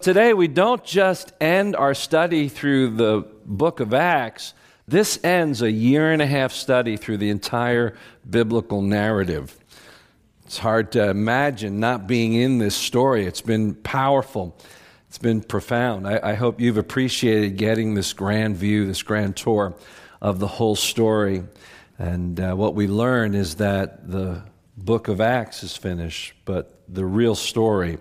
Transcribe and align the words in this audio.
today 0.00 0.32
we 0.32 0.48
don't 0.48 0.82
just 0.82 1.32
end 1.40 1.76
our 1.76 1.92
study 1.94 2.48
through 2.48 2.96
the 2.96 3.26
book 3.44 3.80
of 3.80 3.92
Acts, 3.92 4.54
this 4.88 5.22
ends 5.22 5.62
a 5.62 5.70
year 5.70 6.10
and 6.10 6.22
a 6.22 6.26
half 6.26 6.52
study 6.52 6.96
through 6.96 7.18
the 7.18 7.28
entire 7.28 7.96
biblical 8.28 8.82
narrative. 8.82 9.56
It's 10.46 10.58
hard 10.58 10.92
to 10.92 11.10
imagine 11.10 11.78
not 11.78 12.06
being 12.06 12.32
in 12.32 12.58
this 12.58 12.74
story. 12.74 13.24
It's 13.26 13.42
been 13.42 13.74
powerful, 13.74 14.56
it's 15.06 15.18
been 15.18 15.42
profound. 15.42 16.08
I, 16.08 16.30
I 16.30 16.34
hope 16.34 16.60
you've 16.60 16.78
appreciated 16.78 17.56
getting 17.56 17.94
this 17.94 18.12
grand 18.12 18.56
view, 18.56 18.86
this 18.86 19.02
grand 19.02 19.36
tour 19.36 19.74
of 20.20 20.38
the 20.38 20.48
whole 20.48 20.76
story. 20.76 21.44
And 21.98 22.40
uh, 22.40 22.54
what 22.54 22.74
we 22.74 22.88
learn 22.88 23.34
is 23.34 23.56
that 23.56 24.10
the 24.10 24.42
book 24.76 25.08
of 25.08 25.20
Acts 25.20 25.62
is 25.62 25.76
finished, 25.76 26.32
but 26.46 26.80
the 26.88 27.04
real 27.04 27.34
story 27.34 27.98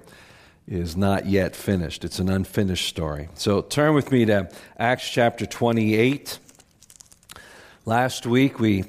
is 0.70 0.96
not 0.96 1.26
yet 1.26 1.56
finished. 1.56 2.06
It's 2.06 2.20
an 2.20 2.30
unfinished 2.30 2.88
story. 2.88 3.28
So 3.34 3.62
turn 3.62 3.96
with 3.96 4.12
me 4.12 4.26
to 4.26 4.50
Acts 4.78 5.10
chapter 5.10 5.48
28. 5.48 6.38
Last 7.86 8.28
week 8.28 8.60
we 8.60 8.84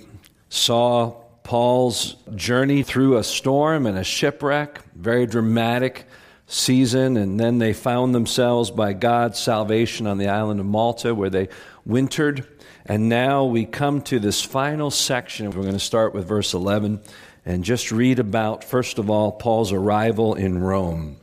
saw 0.51 1.15
Paul's 1.43 2.17
journey 2.35 2.83
through 2.83 3.17
a 3.17 3.25
storm 3.25 3.87
and 3.87 3.97
a 3.97 4.05
shipwreck, 4.05 4.83
very 4.95 5.25
dramatic 5.25 6.05
season, 6.47 7.17
and 7.17 7.41
then 7.41 7.57
they 7.57 7.73
found 7.73 8.15
themselves 8.15 8.71
by 8.71 8.93
God's 8.93 9.39
salvation 9.39 10.07
on 10.07 10.19
the 10.19 10.29
island 10.29 10.61
of 10.61 10.67
Malta 10.67 11.15
where 11.15 11.31
they 11.31 11.49
wintered. 11.87 12.47
And 12.85 13.09
now 13.09 13.47
we 13.47 13.65
come 13.65 14.03
to 14.03 14.19
this 14.19 14.43
final 14.43 14.91
section. 14.91 15.47
We're 15.47 15.63
going 15.63 15.73
to 15.73 15.79
start 15.79 16.13
with 16.13 16.29
verse 16.29 16.53
11 16.53 17.01
and 17.47 17.65
just 17.65 17.91
read 17.91 18.19
about, 18.19 18.65
first 18.65 18.99
of 18.99 19.09
all, 19.09 19.33
Paul's 19.33 19.73
arrival 19.73 20.35
in 20.35 20.59
Rome. 20.59 21.20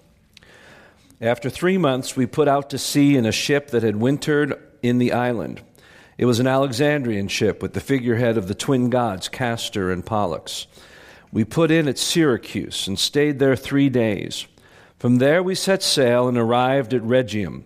After 1.19 1.49
three 1.49 1.79
months, 1.79 2.15
we 2.15 2.27
put 2.27 2.47
out 2.47 2.69
to 2.69 2.77
sea 2.77 3.17
in 3.17 3.25
a 3.25 3.31
ship 3.31 3.71
that 3.71 3.81
had 3.81 3.95
wintered 3.95 4.53
in 4.83 4.99
the 4.99 5.13
island. 5.13 5.61
It 6.17 6.25
was 6.25 6.39
an 6.39 6.45
Alexandrian 6.45 7.27
ship 7.27 7.61
with 7.61 7.73
the 7.73 7.79
figurehead 7.79 8.37
of 8.37 8.47
the 8.47 8.53
twin 8.55 8.91
gods, 8.91 9.27
Castor 9.27 9.91
and 9.91 10.05
Pollux. 10.05 10.67
We 11.31 11.43
put 11.43 11.71
in 11.71 11.87
at 11.87 11.97
Syracuse 11.97 12.87
and 12.87 12.99
stayed 12.99 13.39
there 13.39 13.55
three 13.55 13.89
days. 13.89 14.47
From 14.99 15.17
there, 15.17 15.41
we 15.41 15.55
set 15.55 15.81
sail 15.81 16.27
and 16.27 16.37
arrived 16.37 16.93
at 16.93 17.01
Rhegium. 17.01 17.65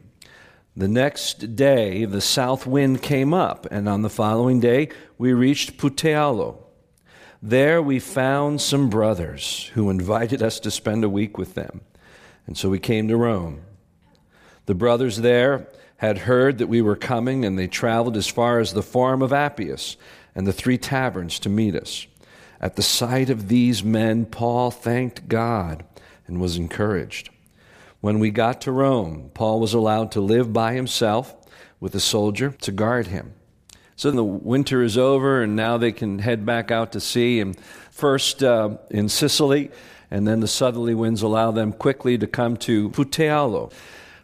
The 0.75 0.87
next 0.87 1.55
day, 1.57 2.05
the 2.05 2.21
south 2.21 2.65
wind 2.65 3.01
came 3.01 3.33
up, 3.33 3.67
and 3.69 3.89
on 3.89 4.01
the 4.01 4.09
following 4.09 4.61
day, 4.61 4.89
we 5.17 5.33
reached 5.33 5.77
Puteoli. 5.77 6.57
There, 7.41 7.81
we 7.81 7.99
found 7.99 8.61
some 8.61 8.89
brothers 8.89 9.69
who 9.73 9.89
invited 9.89 10.41
us 10.41 10.59
to 10.61 10.71
spend 10.71 11.03
a 11.03 11.09
week 11.09 11.37
with 11.37 11.55
them. 11.55 11.81
And 12.47 12.57
so 12.57 12.69
we 12.69 12.79
came 12.79 13.07
to 13.07 13.17
Rome. 13.17 13.61
The 14.65 14.75
brothers 14.75 15.17
there 15.17 15.67
had 15.97 16.19
heard 16.19 16.57
that 16.57 16.67
we 16.67 16.81
were 16.81 16.95
coming, 16.95 17.45
and 17.45 17.57
they 17.57 17.67
traveled 17.67 18.17
as 18.17 18.27
far 18.27 18.59
as 18.59 18.73
the 18.73 18.81
farm 18.81 19.21
of 19.21 19.31
Appius 19.31 19.97
and 20.33 20.47
the 20.47 20.53
three 20.53 20.77
taverns 20.77 21.39
to 21.39 21.49
meet 21.49 21.75
us. 21.75 22.07
At 22.59 22.75
the 22.75 22.81
sight 22.81 23.29
of 23.29 23.47
these 23.47 23.83
men, 23.83 24.25
Paul 24.25 24.71
thanked 24.71 25.27
God 25.27 25.83
and 26.27 26.39
was 26.39 26.57
encouraged. 26.57 27.29
When 27.99 28.19
we 28.19 28.31
got 28.31 28.61
to 28.61 28.71
Rome, 28.71 29.29
Paul 29.33 29.59
was 29.59 29.73
allowed 29.73 30.11
to 30.13 30.21
live 30.21 30.51
by 30.51 30.73
himself 30.73 31.35
with 31.79 31.93
a 31.93 31.99
soldier 31.99 32.51
to 32.61 32.71
guard 32.71 33.07
him. 33.07 33.33
So 33.95 34.09
the 34.09 34.23
winter 34.23 34.81
is 34.81 34.97
over, 34.97 35.43
and 35.43 35.55
now 35.55 35.77
they 35.77 35.91
can 35.91 36.19
head 36.19 36.45
back 36.45 36.71
out 36.71 36.93
to 36.93 36.99
sea. 36.99 37.39
And 37.39 37.55
first 37.91 38.43
uh, 38.43 38.77
in 38.89 39.09
Sicily, 39.09 39.69
and 40.11 40.27
then 40.27 40.41
the 40.41 40.47
southerly 40.47 40.93
winds 40.93 41.21
allow 41.21 41.51
them 41.51 41.71
quickly 41.71 42.17
to 42.17 42.27
come 42.27 42.57
to 42.57 42.89
Puteoli, 42.89 43.71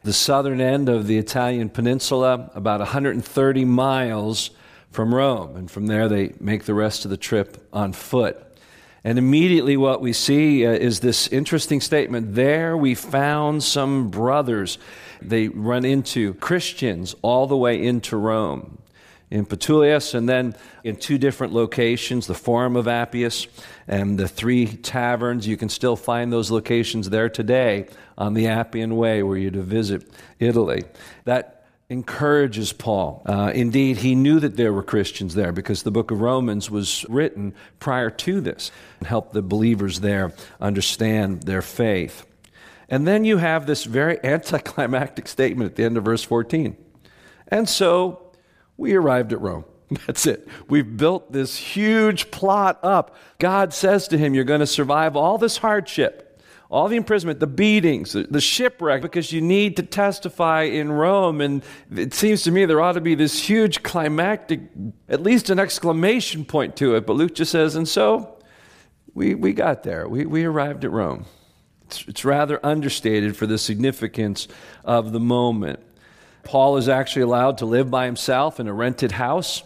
the 0.04 0.14
southern 0.14 0.60
end 0.60 0.90
of 0.90 1.08
the 1.08 1.18
Italian 1.18 1.70
peninsula, 1.70 2.52
about 2.54 2.82
130 2.82 3.66
miles 3.66 4.52
from 4.92 5.16
Rome. 5.16 5.56
And 5.56 5.72
from 5.72 5.88
there, 5.88 6.10
they 6.10 6.34
make 6.40 6.66
the 6.66 6.74
rest 6.74 7.06
of 7.06 7.12
the 7.12 7.18
trip 7.18 7.66
on 7.72 7.94
foot. 7.94 8.44
And 9.04 9.18
immediately, 9.18 9.78
what 9.78 10.02
we 10.02 10.12
see 10.12 10.66
uh, 10.66 10.72
is 10.72 11.00
this 11.00 11.30
interesting 11.30 11.80
statement 11.80 12.36
there 12.36 12.76
we 12.76 12.94
found 12.94 13.64
some 13.64 14.10
brothers. 14.10 14.78
They 15.22 15.48
run 15.48 15.86
into 15.86 16.34
Christians 16.36 17.16
all 17.22 17.48
the 17.48 17.58
way 17.58 17.82
into 17.82 18.18
Rome 18.18 18.78
in 19.30 19.46
Puteoli, 19.46 20.14
and 20.14 20.28
then 20.28 20.56
in 20.84 20.96
two 20.96 21.18
different 21.18 21.54
locations 21.54 22.28
the 22.28 22.34
Forum 22.34 22.76
of 22.76 22.88
Appius 22.88 23.48
and 23.88 24.18
the 24.18 24.28
three 24.28 24.68
taverns. 24.68 25.48
You 25.48 25.58
can 25.58 25.70
still 25.70 25.96
find 25.96 26.32
those 26.32 26.50
locations 26.50 27.10
there 27.10 27.30
today 27.30 27.88
on 28.18 28.34
the 28.34 28.48
Appian 28.48 28.96
Way 28.96 29.24
where 29.24 29.38
you're 29.38 29.52
to 29.52 29.62
visit 29.62 30.10
Italy. 30.40 30.84
That 31.26 31.66
encourages 31.90 32.74
Paul. 32.74 33.22
Uh, 33.26 33.52
indeed, 33.56 33.98
he 33.98 34.14
knew 34.14 34.40
that 34.40 34.58
there 34.58 34.74
were 34.74 34.84
Christians 34.84 35.36
there 35.36 35.52
because 35.52 35.84
the 35.84 35.92
book 35.92 36.12
of 36.12 36.20
Romans 36.20 36.70
was 36.70 37.06
written 37.08 37.54
prior 37.80 38.10
to 38.10 38.42
this 38.42 38.72
and 39.00 39.08
helped 39.08 39.34
the 39.34 39.42
believers 39.42 40.02
there 40.02 40.34
understand 40.60 41.44
their 41.44 41.62
faith. 41.62 42.26
And 42.90 43.08
then 43.08 43.26
you 43.26 43.38
have 43.38 43.66
this 43.66 43.84
very 43.84 44.20
anticlimactic 44.24 45.28
statement 45.28 45.72
at 45.72 45.76
the 45.76 45.84
end 45.84 45.98
of 45.98 46.06
verse 46.06 46.24
14. 46.24 46.76
And 47.50 47.70
so 47.70 48.27
we 48.78 48.94
arrived 48.94 49.34
at 49.34 49.42
Rome. 49.42 49.66
That's 50.06 50.26
it. 50.26 50.48
We've 50.70 50.98
built 50.98 51.32
this 51.32 51.58
huge 51.58 52.32
plot 52.32 52.80
up. 52.84 53.16
God 53.40 53.74
says 53.74 54.08
to 54.10 54.18
him, 54.18 54.34
You're 54.34 54.44
going 54.44 54.60
to 54.60 54.68
survive 54.68 55.16
all 55.16 55.38
this 55.38 55.58
hardship, 55.58 56.42
all 56.70 56.88
the 56.88 56.98
imprisonment, 56.98 57.40
the 57.40 57.48
beatings, 57.48 58.14
the 58.14 58.42
shipwreck, 58.42 59.02
because 59.02 59.32
you 59.32 59.40
need 59.40 59.78
to 59.78 59.84
testify 59.84 60.64
in 60.64 60.92
Rome. 60.92 61.40
And 61.40 61.64
it 61.96 62.14
seems 62.14 62.44
to 62.44 62.52
me 62.52 62.66
there 62.66 62.82
ought 62.82 62.94
to 62.94 63.02
be 63.02 63.16
this 63.16 63.42
huge 63.48 63.84
climactic, 63.84 64.62
at 65.08 65.24
least 65.24 65.50
an 65.50 65.60
exclamation 65.60 66.44
point 66.44 66.76
to 66.78 66.96
it. 66.96 67.06
But 67.06 67.14
Luke 67.14 67.36
just 67.36 67.52
says, 67.52 67.76
And 67.76 67.88
so 67.88 68.38
we, 69.14 69.36
we 69.36 69.54
got 69.54 69.84
there. 69.84 70.08
We, 70.08 70.26
we 70.26 70.44
arrived 70.44 70.84
at 70.84 70.92
Rome. 70.92 71.26
It's, 71.86 72.06
it's 72.08 72.26
rather 72.26 72.64
understated 72.66 73.38
for 73.38 73.48
the 73.48 73.58
significance 73.58 74.50
of 74.84 75.14
the 75.14 75.22
moment. 75.22 75.80
Paul 76.48 76.78
is 76.78 76.88
actually 76.88 77.24
allowed 77.24 77.58
to 77.58 77.66
live 77.66 77.92
by 77.92 78.06
himself 78.06 78.58
in 78.58 78.70
a 78.70 78.74
rented 78.74 79.12
house 79.12 79.64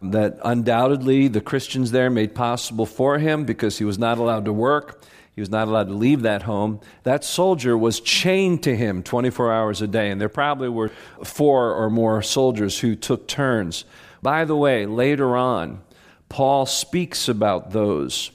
that 0.00 0.38
undoubtedly 0.42 1.28
the 1.28 1.42
Christians 1.42 1.90
there 1.90 2.08
made 2.08 2.34
possible 2.34 2.86
for 2.86 3.18
him 3.18 3.44
because 3.44 3.76
he 3.76 3.84
was 3.84 3.98
not 3.98 4.16
allowed 4.16 4.46
to 4.46 4.52
work. 4.52 5.04
He 5.34 5.42
was 5.42 5.50
not 5.50 5.68
allowed 5.68 5.88
to 5.88 5.94
leave 5.94 6.22
that 6.22 6.44
home. 6.44 6.80
That 7.02 7.22
soldier 7.22 7.76
was 7.76 8.00
chained 8.00 8.62
to 8.62 8.74
him 8.74 9.02
24 9.02 9.52
hours 9.52 9.82
a 9.82 9.86
day, 9.86 10.10
and 10.10 10.18
there 10.18 10.30
probably 10.30 10.70
were 10.70 10.90
four 11.22 11.74
or 11.74 11.90
more 11.90 12.22
soldiers 12.22 12.78
who 12.78 12.96
took 12.96 13.28
turns. 13.28 13.84
By 14.22 14.46
the 14.46 14.56
way, 14.56 14.86
later 14.86 15.36
on, 15.36 15.82
Paul 16.30 16.64
speaks 16.64 17.28
about 17.28 17.72
those 17.72 18.30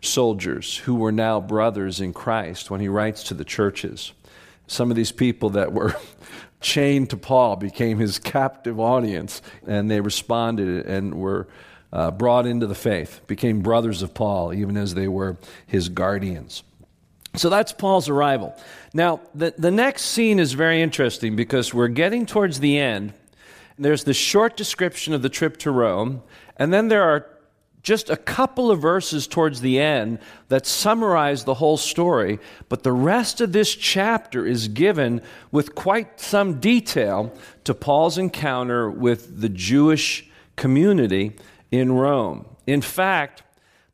soldiers 0.00 0.78
who 0.78 0.94
were 0.94 1.12
now 1.12 1.42
brothers 1.42 2.00
in 2.00 2.14
Christ 2.14 2.70
when 2.70 2.80
he 2.80 2.88
writes 2.88 3.24
to 3.24 3.34
the 3.34 3.44
churches. 3.44 4.14
Some 4.66 4.90
of 4.90 4.96
these 4.96 5.12
people 5.12 5.50
that 5.50 5.74
were 5.74 5.96
chained 6.66 7.10
to 7.10 7.16
Paul 7.16 7.54
became 7.56 7.98
his 7.98 8.18
captive 8.18 8.80
audience, 8.80 9.40
and 9.66 9.88
they 9.88 10.00
responded 10.00 10.84
and 10.84 11.14
were 11.14 11.46
uh, 11.92 12.10
brought 12.10 12.44
into 12.44 12.66
the 12.66 12.74
faith, 12.74 13.20
became 13.28 13.62
brothers 13.62 14.02
of 14.02 14.12
Paul, 14.12 14.52
even 14.52 14.76
as 14.76 14.94
they 14.94 15.06
were 15.06 15.36
his 15.64 15.88
guardians. 15.88 16.64
So 17.36 17.48
that's 17.48 17.72
Paul's 17.72 18.08
arrival. 18.08 18.56
Now, 18.92 19.20
the, 19.32 19.54
the 19.56 19.70
next 19.70 20.06
scene 20.06 20.40
is 20.40 20.54
very 20.54 20.82
interesting 20.82 21.36
because 21.36 21.72
we're 21.72 21.86
getting 21.88 22.26
towards 22.26 22.58
the 22.58 22.78
end. 22.78 23.12
There's 23.78 24.02
the 24.02 24.14
short 24.14 24.56
description 24.56 25.14
of 25.14 25.22
the 25.22 25.28
trip 25.28 25.58
to 25.58 25.70
Rome, 25.70 26.22
and 26.56 26.72
then 26.72 26.88
there 26.88 27.04
are 27.04 27.28
just 27.86 28.10
a 28.10 28.16
couple 28.16 28.68
of 28.68 28.82
verses 28.82 29.28
towards 29.28 29.60
the 29.60 29.78
end 29.78 30.18
that 30.48 30.66
summarize 30.66 31.44
the 31.44 31.54
whole 31.54 31.76
story, 31.76 32.40
but 32.68 32.82
the 32.82 32.90
rest 32.90 33.40
of 33.40 33.52
this 33.52 33.76
chapter 33.76 34.44
is 34.44 34.66
given 34.66 35.22
with 35.52 35.76
quite 35.76 36.18
some 36.18 36.58
detail 36.58 37.32
to 37.62 37.72
Paul's 37.72 38.18
encounter 38.18 38.90
with 38.90 39.40
the 39.40 39.48
Jewish 39.48 40.28
community 40.56 41.36
in 41.70 41.92
Rome. 41.92 42.44
In 42.66 42.80
fact, 42.82 43.44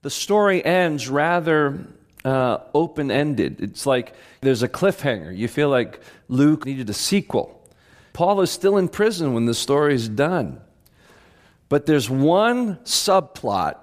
the 0.00 0.08
story 0.08 0.64
ends 0.64 1.10
rather 1.10 1.86
uh, 2.24 2.60
open 2.72 3.10
ended. 3.10 3.60
It's 3.60 3.84
like 3.84 4.14
there's 4.40 4.62
a 4.62 4.68
cliffhanger. 4.70 5.36
You 5.36 5.48
feel 5.48 5.68
like 5.68 6.00
Luke 6.28 6.64
needed 6.64 6.88
a 6.88 6.94
sequel. 6.94 7.62
Paul 8.14 8.40
is 8.40 8.50
still 8.50 8.78
in 8.78 8.88
prison 8.88 9.34
when 9.34 9.44
the 9.44 9.52
story 9.52 9.94
is 9.94 10.08
done. 10.08 10.62
But 11.68 11.84
there's 11.86 12.08
one 12.08 12.76
subplot 12.84 13.81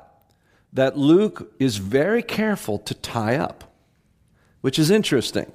that 0.73 0.97
Luke 0.97 1.53
is 1.59 1.77
very 1.77 2.21
careful 2.21 2.79
to 2.79 2.93
tie 2.93 3.37
up, 3.37 3.63
which 4.61 4.77
is 4.77 4.91
interesting. 4.91 5.51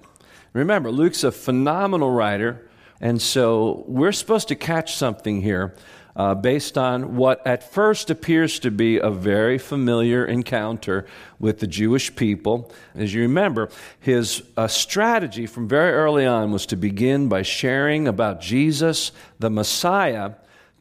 Remember, 0.53 0.91
Luke's 0.91 1.25
a 1.25 1.33
phenomenal 1.33 2.11
writer, 2.11 2.69
and 3.01 3.21
so 3.21 3.85
we're 3.87 4.13
supposed 4.13 4.49
to 4.49 4.55
catch 4.55 4.97
something 4.97 5.43
here 5.43 5.75
uh, 6.17 6.35
based 6.35 6.79
on 6.79 7.17
what 7.17 7.45
at 7.47 7.73
first 7.73 8.11
appears 8.11 8.59
to 8.61 8.71
be 8.71 8.99
a 8.99 9.11
very 9.11 9.59
familiar 9.59 10.25
encounter 10.25 11.07
with 11.39 11.59
the 11.59 11.67
Jewish 11.67 12.15
people. 12.15 12.73
As 12.95 13.13
you 13.13 13.23
remember, 13.23 13.69
his 13.99 14.43
uh, 14.57 14.69
strategy 14.69 15.47
from 15.47 15.69
very 15.69 15.93
early 15.93 16.25
on 16.25 16.53
was 16.53 16.67
to 16.67 16.77
begin 16.77 17.29
by 17.29 17.43
sharing 17.43 18.07
about 18.07 18.41
Jesus, 18.41 19.13
the 19.39 19.51
Messiah, 19.51 20.33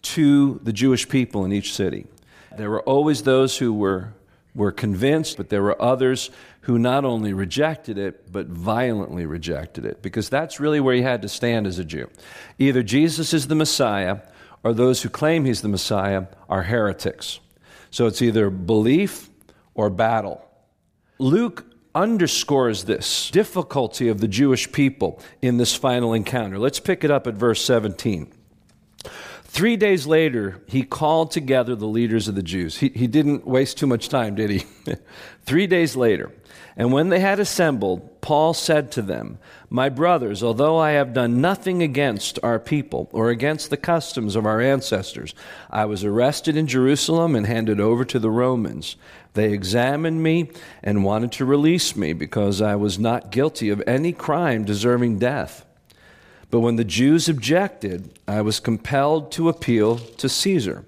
to 0.03 0.59
the 0.63 0.73
Jewish 0.73 1.07
people 1.09 1.45
in 1.45 1.51
each 1.51 1.73
city. 1.73 2.05
There 2.55 2.69
were 2.69 2.83
always 2.83 3.23
those 3.23 3.57
who 3.57 3.73
were, 3.73 4.13
were 4.55 4.71
convinced, 4.71 5.37
but 5.37 5.49
there 5.49 5.63
were 5.63 5.81
others 5.81 6.29
who 6.61 6.77
not 6.77 7.03
only 7.03 7.33
rejected 7.33 7.97
it, 7.97 8.31
but 8.31 8.47
violently 8.47 9.25
rejected 9.25 9.85
it, 9.85 10.01
because 10.01 10.29
that's 10.29 10.59
really 10.59 10.79
where 10.79 10.95
you 10.95 11.03
had 11.03 11.21
to 11.21 11.29
stand 11.29 11.67
as 11.67 11.79
a 11.79 11.83
Jew. 11.83 12.09
Either 12.59 12.83
Jesus 12.83 13.33
is 13.33 13.47
the 13.47 13.55
Messiah, 13.55 14.19
or 14.63 14.73
those 14.73 15.01
who 15.01 15.09
claim 15.09 15.45
he's 15.45 15.61
the 15.61 15.67
Messiah 15.67 16.27
are 16.47 16.63
heretics. 16.63 17.39
So 17.91 18.07
it's 18.07 18.21
either 18.21 18.49
belief 18.49 19.29
or 19.73 19.89
battle. 19.89 20.45
Luke 21.19 21.65
underscores 21.95 22.85
this 22.85 23.29
difficulty 23.29 24.07
of 24.07 24.19
the 24.19 24.27
Jewish 24.27 24.71
people 24.71 25.19
in 25.41 25.57
this 25.57 25.75
final 25.75 26.13
encounter. 26.13 26.57
Let's 26.57 26.79
pick 26.79 27.03
it 27.03 27.11
up 27.11 27.27
at 27.27 27.35
verse 27.35 27.63
17. 27.63 28.31
Three 29.53 29.77
days 29.77 30.07
later, 30.07 30.59
he 30.65 30.81
called 30.81 31.29
together 31.29 31.75
the 31.75 31.85
leaders 31.85 32.27
of 32.27 32.33
the 32.33 32.41
Jews. 32.41 32.77
He, 32.79 32.89
he 32.89 33.05
didn't 33.05 33.45
waste 33.45 33.77
too 33.77 33.85
much 33.85 34.09
time, 34.09 34.33
did 34.33 34.49
he? 34.49 34.65
Three 35.45 35.67
days 35.67 35.95
later. 35.95 36.31
And 36.75 36.91
when 36.91 37.09
they 37.09 37.19
had 37.19 37.39
assembled, 37.39 38.19
Paul 38.19 38.55
said 38.55 38.91
to 38.93 39.03
them, 39.03 39.37
My 39.69 39.89
brothers, 39.89 40.41
although 40.41 40.79
I 40.79 40.93
have 40.93 41.13
done 41.13 41.39
nothing 41.39 41.83
against 41.83 42.39
our 42.41 42.57
people 42.57 43.11
or 43.11 43.29
against 43.29 43.69
the 43.69 43.77
customs 43.77 44.35
of 44.35 44.47
our 44.47 44.59
ancestors, 44.59 45.35
I 45.69 45.85
was 45.85 46.03
arrested 46.03 46.57
in 46.57 46.65
Jerusalem 46.65 47.35
and 47.35 47.45
handed 47.45 47.79
over 47.79 48.03
to 48.05 48.17
the 48.17 48.31
Romans. 48.31 48.95
They 49.35 49.53
examined 49.53 50.23
me 50.23 50.49
and 50.81 51.05
wanted 51.05 51.31
to 51.33 51.45
release 51.45 51.95
me 51.95 52.13
because 52.13 52.59
I 52.59 52.73
was 52.73 52.97
not 52.97 53.29
guilty 53.31 53.69
of 53.69 53.83
any 53.85 54.13
crime 54.13 54.65
deserving 54.65 55.19
death. 55.19 55.63
But 56.53 56.59
when 56.59 56.75
the 56.75 56.83
Jews 56.83 57.27
objected, 57.27 58.19
I 58.27 58.41
was 58.41 58.59
compelled 58.59 59.31
to 59.31 59.49
appeal 59.49 59.97
to 59.97 60.29
Caesar. 60.29 60.85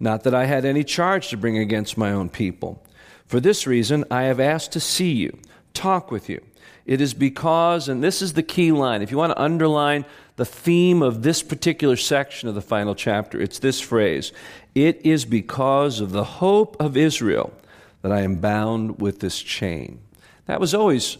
Not 0.00 0.22
that 0.22 0.34
I 0.34 0.46
had 0.46 0.64
any 0.64 0.84
charge 0.84 1.28
to 1.28 1.36
bring 1.36 1.58
against 1.58 1.98
my 1.98 2.10
own 2.12 2.30
people. 2.30 2.82
For 3.26 3.38
this 3.38 3.66
reason, 3.66 4.06
I 4.10 4.22
have 4.22 4.40
asked 4.40 4.72
to 4.72 4.80
see 4.80 5.12
you, 5.12 5.38
talk 5.74 6.10
with 6.10 6.30
you. 6.30 6.40
It 6.86 7.02
is 7.02 7.12
because, 7.12 7.90
and 7.90 8.02
this 8.02 8.22
is 8.22 8.32
the 8.32 8.42
key 8.42 8.72
line, 8.72 9.02
if 9.02 9.10
you 9.10 9.18
want 9.18 9.32
to 9.32 9.42
underline 9.42 10.06
the 10.36 10.46
theme 10.46 11.02
of 11.02 11.22
this 11.22 11.42
particular 11.42 11.96
section 11.96 12.48
of 12.48 12.54
the 12.54 12.62
final 12.62 12.94
chapter, 12.94 13.38
it's 13.38 13.58
this 13.58 13.82
phrase 13.82 14.32
It 14.74 15.04
is 15.04 15.26
because 15.26 16.00
of 16.00 16.12
the 16.12 16.24
hope 16.24 16.74
of 16.80 16.96
Israel 16.96 17.52
that 18.00 18.12
I 18.12 18.22
am 18.22 18.36
bound 18.36 18.98
with 18.98 19.20
this 19.20 19.42
chain. 19.42 20.00
That 20.46 20.58
was 20.58 20.72
always 20.72 21.18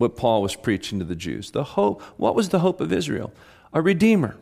what 0.00 0.16
Paul 0.16 0.40
was 0.40 0.56
preaching 0.56 0.98
to 0.98 1.04
the 1.04 1.14
Jews. 1.14 1.50
The 1.50 1.62
hope, 1.62 2.00
what 2.16 2.34
was 2.34 2.48
the 2.48 2.60
hope 2.60 2.80
of 2.80 2.90
Israel? 2.90 3.34
A 3.74 3.82
redeemer, 3.82 4.36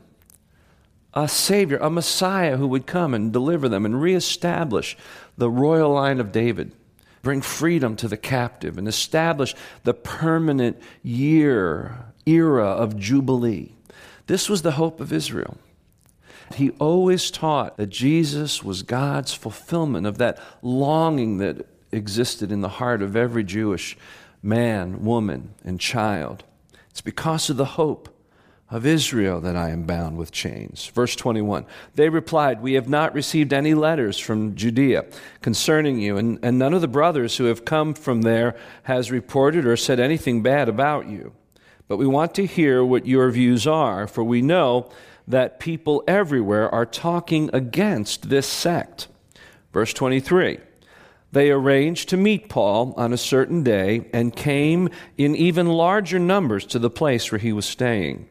a 1.12 1.26
savior, 1.26 1.78
a 1.78 1.90
Messiah 1.90 2.56
who 2.56 2.68
would 2.68 2.86
come 2.86 3.12
and 3.12 3.32
deliver 3.32 3.68
them 3.68 3.84
and 3.84 4.00
reestablish 4.00 4.96
the 5.36 5.50
royal 5.50 5.92
line 5.92 6.20
of 6.20 6.30
David, 6.30 6.70
bring 7.22 7.42
freedom 7.42 7.96
to 7.96 8.06
the 8.06 8.16
captive, 8.16 8.78
and 8.78 8.86
establish 8.86 9.56
the 9.82 9.94
permanent 9.94 10.80
year, 11.02 12.04
era 12.24 12.68
of 12.68 12.96
Jubilee. 12.96 13.72
This 14.28 14.48
was 14.48 14.62
the 14.62 14.72
hope 14.72 15.00
of 15.00 15.12
Israel. 15.12 15.58
He 16.54 16.70
always 16.78 17.32
taught 17.32 17.78
that 17.78 17.88
Jesus 17.88 18.62
was 18.62 18.84
God's 18.84 19.34
fulfillment 19.34 20.06
of 20.06 20.18
that 20.18 20.38
longing 20.62 21.38
that 21.38 21.66
existed 21.90 22.52
in 22.52 22.60
the 22.60 22.68
heart 22.68 23.02
of 23.02 23.16
every 23.16 23.42
Jewish 23.42 23.96
man, 24.42 25.04
woman, 25.04 25.54
and 25.64 25.80
child. 25.80 26.44
It's 26.90 27.00
because 27.00 27.50
of 27.50 27.56
the 27.56 27.64
hope 27.64 28.08
of 28.70 28.84
Israel 28.84 29.40
that 29.40 29.56
I 29.56 29.70
am 29.70 29.84
bound 29.84 30.18
with 30.18 30.30
chains. 30.30 30.86
Verse 30.88 31.16
21 31.16 31.66
They 31.94 32.08
replied, 32.08 32.60
We 32.60 32.74
have 32.74 32.88
not 32.88 33.14
received 33.14 33.52
any 33.52 33.74
letters 33.74 34.18
from 34.18 34.54
Judea 34.54 35.06
concerning 35.40 35.98
you, 36.00 36.16
and, 36.16 36.38
and 36.42 36.58
none 36.58 36.74
of 36.74 36.80
the 36.80 36.88
brothers 36.88 37.36
who 37.36 37.44
have 37.44 37.64
come 37.64 37.94
from 37.94 38.22
there 38.22 38.56
has 38.84 39.10
reported 39.10 39.66
or 39.66 39.76
said 39.76 40.00
anything 40.00 40.42
bad 40.42 40.68
about 40.68 41.06
you. 41.08 41.32
But 41.86 41.96
we 41.96 42.06
want 42.06 42.34
to 42.34 42.46
hear 42.46 42.84
what 42.84 43.06
your 43.06 43.30
views 43.30 43.66
are, 43.66 44.06
for 44.06 44.22
we 44.22 44.42
know 44.42 44.90
that 45.26 45.60
people 45.60 46.04
everywhere 46.06 46.72
are 46.74 46.86
talking 46.86 47.48
against 47.52 48.28
this 48.28 48.46
sect. 48.46 49.08
Verse 49.72 49.92
23 49.92 50.58
they 51.32 51.50
arranged 51.50 52.08
to 52.08 52.16
meet 52.16 52.48
Paul 52.48 52.94
on 52.96 53.12
a 53.12 53.18
certain 53.18 53.62
day 53.62 54.08
and 54.12 54.34
came 54.34 54.88
in 55.16 55.36
even 55.36 55.66
larger 55.68 56.18
numbers 56.18 56.64
to 56.66 56.78
the 56.78 56.90
place 56.90 57.30
where 57.30 57.38
he 57.38 57.52
was 57.52 57.66
staying. 57.66 58.28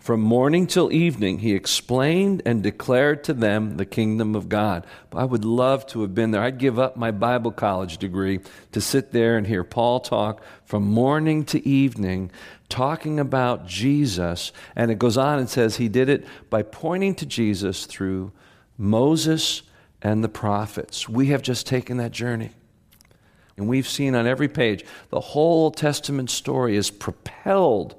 From 0.00 0.22
morning 0.22 0.66
till 0.66 0.90
evening, 0.90 1.40
he 1.40 1.52
explained 1.52 2.40
and 2.46 2.62
declared 2.62 3.22
to 3.24 3.34
them 3.34 3.76
the 3.76 3.84
kingdom 3.84 4.34
of 4.34 4.48
God. 4.48 4.86
I 5.12 5.26
would 5.26 5.44
love 5.44 5.86
to 5.88 6.00
have 6.00 6.14
been 6.14 6.30
there. 6.30 6.40
I'd 6.40 6.56
give 6.56 6.78
up 6.78 6.96
my 6.96 7.10
Bible 7.10 7.50
college 7.50 7.98
degree 7.98 8.40
to 8.72 8.80
sit 8.80 9.12
there 9.12 9.36
and 9.36 9.46
hear 9.46 9.62
Paul 9.62 10.00
talk 10.00 10.42
from 10.64 10.84
morning 10.84 11.44
to 11.44 11.68
evening, 11.68 12.30
talking 12.70 13.20
about 13.20 13.66
Jesus. 13.66 14.52
And 14.74 14.90
it 14.90 14.98
goes 14.98 15.18
on 15.18 15.38
and 15.38 15.50
says 15.50 15.76
he 15.76 15.90
did 15.90 16.08
it 16.08 16.26
by 16.48 16.62
pointing 16.62 17.14
to 17.16 17.26
Jesus 17.26 17.84
through 17.84 18.32
Moses 18.78 19.60
and 20.02 20.24
the 20.24 20.28
prophets. 20.28 21.08
We 21.08 21.26
have 21.28 21.42
just 21.42 21.66
taken 21.66 21.96
that 21.98 22.12
journey. 22.12 22.50
And 23.56 23.68
we've 23.68 23.88
seen 23.88 24.14
on 24.14 24.26
every 24.26 24.48
page 24.48 24.84
the 25.10 25.20
whole 25.20 25.64
Old 25.64 25.76
Testament 25.76 26.30
story 26.30 26.76
is 26.76 26.90
propelled 26.90 27.94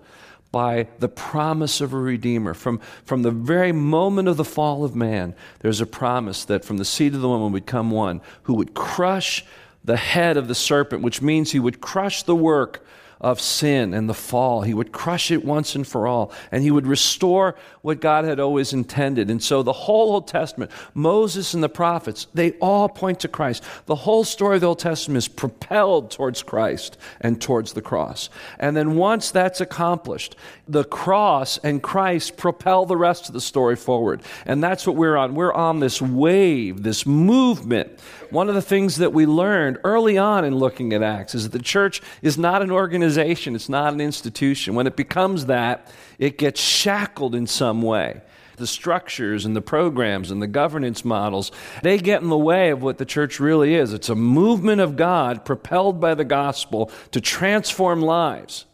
by 0.52 0.88
the 1.00 1.08
promise 1.08 1.80
of 1.80 1.94
a 1.94 1.98
Redeemer. 1.98 2.54
From, 2.54 2.80
from 3.06 3.22
the 3.22 3.32
very 3.32 3.72
moment 3.72 4.28
of 4.28 4.38
the 4.38 4.44
fall 4.44 4.84
of 4.84 4.96
man, 4.96 5.34
there's 5.60 5.80
a 5.80 5.86
promise 5.86 6.44
that 6.46 6.66
from 6.66 6.78
the 6.78 6.86
seed 6.86 7.14
of 7.14 7.22
the 7.22 7.30
woman 7.30 7.52
would 7.54 7.66
come 7.66 7.92
one 7.92 8.22
who 8.44 8.56
would 8.56 8.74
crush 8.74 9.46
the 9.84 9.98
head 9.98 10.38
of 10.38 10.48
the 10.48 10.56
serpent, 10.56 11.02
which 11.02 11.22
means 11.22 11.52
he 11.52 11.60
would 11.60 11.80
crush 11.80 12.24
the 12.24 12.36
work 12.36 12.86
of 13.22 13.40
sin 13.40 13.94
and 13.94 14.10
the 14.10 14.14
fall. 14.14 14.64
He 14.64 14.74
would 14.74 14.92
crush 14.92 15.30
it 15.32 15.46
once 15.46 15.76
and 15.76 15.88
for 15.88 16.08
all, 16.08 16.34
and 16.52 16.64
he 16.64 16.72
would 16.72 16.88
restore 16.88 17.56
what 17.84 18.02
God 18.02 18.26
had 18.26 18.40
always 18.40 18.74
intended. 18.74 19.30
And 19.30 19.42
so 19.42 19.64
the 19.64 19.72
whole 19.72 20.14
Old 20.14 20.28
Testament, 20.28 20.72
Moses 20.94 21.54
and 21.54 21.64
the 21.64 21.70
prophets, 21.70 22.28
they 22.34 22.54
all 22.54 22.90
point 22.90 23.20
to 23.22 23.28
Christ. 23.28 23.64
The 23.86 23.96
whole 23.96 24.24
story 24.24 24.56
of 24.56 24.62
the 24.62 24.68
Old 24.68 24.80
Testament 24.80 25.20
is 25.20 25.28
propelled 25.28 26.10
towards 26.10 26.42
Christ 26.42 26.98
and 27.22 27.40
towards 27.40 27.74
the 27.74 27.82
cross. 27.82 28.30
And 28.60 28.76
then 28.76 28.96
once 28.96 29.30
that's 29.30 29.62
accomplished, 29.62 30.36
the 30.68 30.84
cross 30.84 31.60
and 31.60 31.84
Christ 31.84 32.38
propel 32.38 32.86
the 32.86 32.98
rest 32.98 33.28
of 33.28 33.34
the 33.34 33.42
story 33.42 33.76
forward. 33.76 34.22
And 34.48 34.64
that's 34.64 34.88
what 34.88 34.96
we're 34.96 35.18
on. 35.18 35.36
We're 35.36 35.54
on 35.54 35.80
this 35.80 36.02
wave, 36.02 36.82
this 36.82 37.06
movement. 37.06 38.00
One 38.32 38.50
of 38.50 38.56
the 38.56 38.62
things 38.62 38.98
that 38.98 39.14
we 39.14 39.26
learned 39.26 39.80
early 39.84 40.18
on 40.18 40.46
in 40.46 40.56
looking 40.56 40.94
at 40.94 41.04
Acts 41.04 41.36
is 41.36 41.44
that 41.44 41.52
the 41.58 41.64
church 41.64 42.02
is 42.22 42.38
not 42.38 42.62
an 42.62 42.72
organization 42.72 43.11
organization, 43.18 43.56
it's 43.56 43.70
not 43.70 43.94
an 43.94 44.02
institution. 44.02 44.76
When 44.76 44.88
it 44.88 44.96
becomes 44.96 45.48
that, 45.48 45.92
it 46.18 46.38
gets 46.38 46.62
shackled 46.62 47.36
in 47.36 47.48
some 47.48 47.82
way. 47.82 48.22
The 48.58 48.68
structures 48.68 49.46
and 49.46 49.56
the 49.56 49.62
programs 49.62 50.30
and 50.30 50.42
the 50.42 50.48
governance 50.48 51.04
models, 51.04 51.52
they 51.84 51.98
get 51.98 52.22
in 52.22 52.30
the 52.30 52.38
way 52.38 52.70
of 52.70 52.84
what 52.84 53.00
the 53.00 53.06
church 53.06 53.40
really 53.40 53.74
is. 53.76 53.92
It's 53.92 54.10
a 54.10 54.16
movement 54.16 54.82
of 54.82 54.96
God 54.96 55.46
propelled 55.46 56.00
by 56.00 56.14
the 56.14 56.24
gospel 56.24 56.92
to 57.12 57.20
transform 57.20 58.02
lives, 58.02 58.66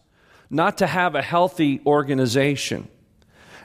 not 0.49 0.77
to 0.79 0.87
have 0.87 1.15
a 1.15 1.21
healthy 1.21 1.81
organization. 1.85 2.89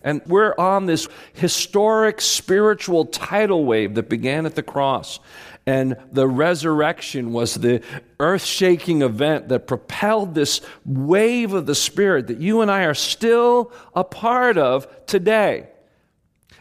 And 0.04 0.20
we're 0.26 0.54
on 0.58 0.86
this 0.86 1.08
historic 1.32 2.20
spiritual 2.20 3.06
tidal 3.06 3.64
wave 3.64 3.94
that 3.94 4.08
began 4.08 4.46
at 4.46 4.54
the 4.54 4.62
cross. 4.62 5.20
And 5.64 5.96
the 6.10 6.26
resurrection 6.26 7.32
was 7.32 7.54
the 7.54 7.82
earth 8.18 8.44
shaking 8.44 9.02
event 9.02 9.48
that 9.48 9.68
propelled 9.68 10.34
this 10.34 10.60
wave 10.84 11.52
of 11.52 11.66
the 11.66 11.74
Spirit 11.74 12.26
that 12.26 12.38
you 12.38 12.62
and 12.62 12.70
I 12.70 12.84
are 12.84 12.94
still 12.94 13.72
a 13.94 14.02
part 14.02 14.58
of 14.58 15.06
today. 15.06 15.68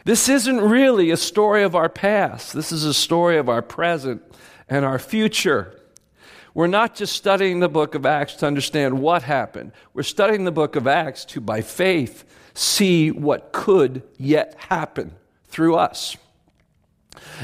This 0.04 0.28
isn't 0.28 0.60
really 0.60 1.10
a 1.10 1.16
story 1.16 1.62
of 1.62 1.74
our 1.74 1.88
past, 1.88 2.52
this 2.52 2.72
is 2.72 2.84
a 2.84 2.94
story 2.94 3.38
of 3.38 3.48
our 3.48 3.62
present 3.62 4.22
and 4.68 4.84
our 4.84 4.98
future. 4.98 5.78
We're 6.54 6.66
not 6.66 6.94
just 6.94 7.14
studying 7.14 7.60
the 7.60 7.68
book 7.68 7.94
of 7.94 8.04
Acts 8.04 8.34
to 8.36 8.46
understand 8.46 9.00
what 9.00 9.22
happened. 9.22 9.72
We're 9.94 10.02
studying 10.02 10.44
the 10.44 10.52
book 10.52 10.76
of 10.76 10.86
Acts 10.86 11.24
to, 11.26 11.40
by 11.40 11.62
faith, 11.62 12.24
see 12.54 13.10
what 13.10 13.52
could 13.52 14.02
yet 14.18 14.54
happen 14.68 15.12
through 15.46 15.76
us. 15.76 16.16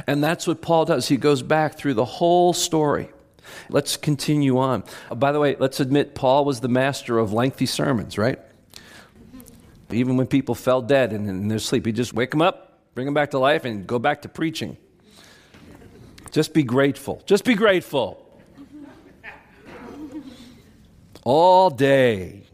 And 0.07 0.23
that's 0.23 0.47
what 0.47 0.61
Paul 0.61 0.85
does. 0.85 1.09
He 1.09 1.17
goes 1.17 1.43
back 1.43 1.77
through 1.77 1.95
the 1.95 2.05
whole 2.05 2.53
story. 2.53 3.09
Let's 3.71 3.97
continue 3.97 4.59
on. 4.59 4.85
Uh, 5.11 5.15
by 5.15 5.33
the 5.33 5.41
way, 5.41 5.57
let's 5.59 5.81
admit 5.81 6.15
Paul 6.15 6.45
was 6.45 6.61
the 6.61 6.69
master 6.69 7.19
of 7.19 7.33
lengthy 7.33 7.67
sermons, 7.67 8.19
right? 8.19 8.39
Even 9.91 10.17
when 10.19 10.27
people 10.27 10.55
fell 10.55 10.83
dead 10.83 11.13
and 11.13 11.29
in 11.29 11.49
their 11.49 11.59
sleep, 11.59 11.87
he'd 11.87 11.97
just 11.97 12.13
wake 12.13 12.31
them 12.31 12.43
up, 12.43 12.79
bring 12.95 13.07
them 13.07 13.15
back 13.15 13.31
to 13.31 13.39
life, 13.39 13.65
and 13.65 13.87
go 13.87 13.99
back 13.99 14.23
to 14.23 14.29
preaching. 14.29 14.77
Just 16.31 16.53
be 16.53 16.63
grateful. 16.63 17.23
Just 17.25 17.45
be 17.45 17.55
grateful. 17.55 18.28
All 21.25 21.71
day. 21.71 22.45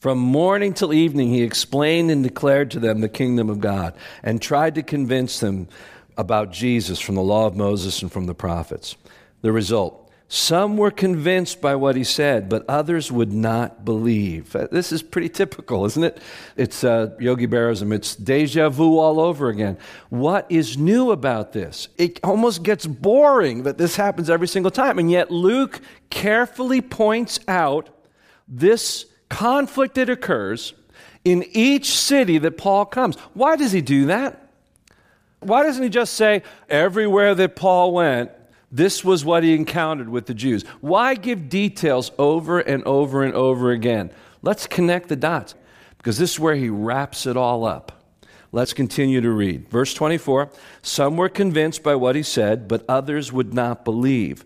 From 0.00 0.18
morning 0.18 0.74
till 0.74 0.92
evening, 0.92 1.30
he 1.30 1.42
explained 1.42 2.10
and 2.10 2.22
declared 2.22 2.70
to 2.70 2.80
them 2.80 3.00
the 3.00 3.08
kingdom 3.08 3.50
of 3.50 3.60
God 3.60 3.94
and 4.22 4.40
tried 4.40 4.76
to 4.76 4.82
convince 4.82 5.40
them 5.40 5.68
about 6.16 6.52
Jesus 6.52 7.00
from 7.00 7.16
the 7.16 7.22
law 7.22 7.46
of 7.46 7.56
Moses 7.56 8.02
and 8.02 8.10
from 8.10 8.26
the 8.26 8.34
prophets. 8.34 8.96
The 9.42 9.52
result 9.52 10.07
some 10.30 10.76
were 10.76 10.90
convinced 10.90 11.62
by 11.62 11.74
what 11.74 11.96
he 11.96 12.04
said, 12.04 12.50
but 12.50 12.62
others 12.68 13.10
would 13.10 13.32
not 13.32 13.86
believe. 13.86 14.54
Uh, 14.54 14.68
this 14.70 14.92
is 14.92 15.02
pretty 15.02 15.30
typical, 15.30 15.86
isn't 15.86 16.04
it? 16.04 16.18
It's 16.54 16.84
uh, 16.84 17.16
Yogi 17.18 17.46
Berraism. 17.46 17.94
It's 17.94 18.14
deja 18.14 18.68
vu 18.68 18.98
all 18.98 19.20
over 19.20 19.48
again. 19.48 19.78
What 20.10 20.44
is 20.50 20.76
new 20.76 21.12
about 21.12 21.54
this? 21.54 21.88
It 21.96 22.20
almost 22.22 22.62
gets 22.62 22.86
boring 22.86 23.62
that 23.62 23.78
this 23.78 23.96
happens 23.96 24.28
every 24.28 24.48
single 24.48 24.70
time. 24.70 24.98
And 24.98 25.10
yet, 25.10 25.30
Luke 25.30 25.80
carefully 26.10 26.82
points 26.82 27.40
out 27.48 27.88
this 28.46 29.06
conflict 29.30 29.94
that 29.94 30.10
occurs 30.10 30.74
in 31.24 31.42
each 31.52 31.96
city 31.96 32.36
that 32.36 32.58
Paul 32.58 32.84
comes. 32.84 33.16
Why 33.32 33.56
does 33.56 33.72
he 33.72 33.80
do 33.80 34.06
that? 34.06 34.50
Why 35.40 35.62
doesn't 35.62 35.82
he 35.82 35.88
just 35.88 36.14
say, 36.14 36.42
everywhere 36.68 37.34
that 37.34 37.56
Paul 37.56 37.94
went, 37.94 38.30
this 38.70 39.04
was 39.04 39.24
what 39.24 39.42
he 39.42 39.54
encountered 39.54 40.08
with 40.08 40.26
the 40.26 40.34
Jews. 40.34 40.62
Why 40.80 41.14
give 41.14 41.48
details 41.48 42.10
over 42.18 42.58
and 42.60 42.84
over 42.84 43.24
and 43.24 43.34
over 43.34 43.70
again? 43.70 44.10
Let's 44.42 44.66
connect 44.66 45.08
the 45.08 45.16
dots 45.16 45.54
because 45.96 46.18
this 46.18 46.32
is 46.32 46.40
where 46.40 46.54
he 46.54 46.68
wraps 46.68 47.26
it 47.26 47.36
all 47.36 47.64
up. 47.64 47.92
Let's 48.52 48.72
continue 48.72 49.20
to 49.20 49.30
read. 49.30 49.68
Verse 49.68 49.92
24 49.94 50.50
Some 50.82 51.16
were 51.16 51.28
convinced 51.28 51.82
by 51.82 51.94
what 51.94 52.16
he 52.16 52.22
said, 52.22 52.68
but 52.68 52.84
others 52.88 53.32
would 53.32 53.52
not 53.52 53.84
believe. 53.84 54.44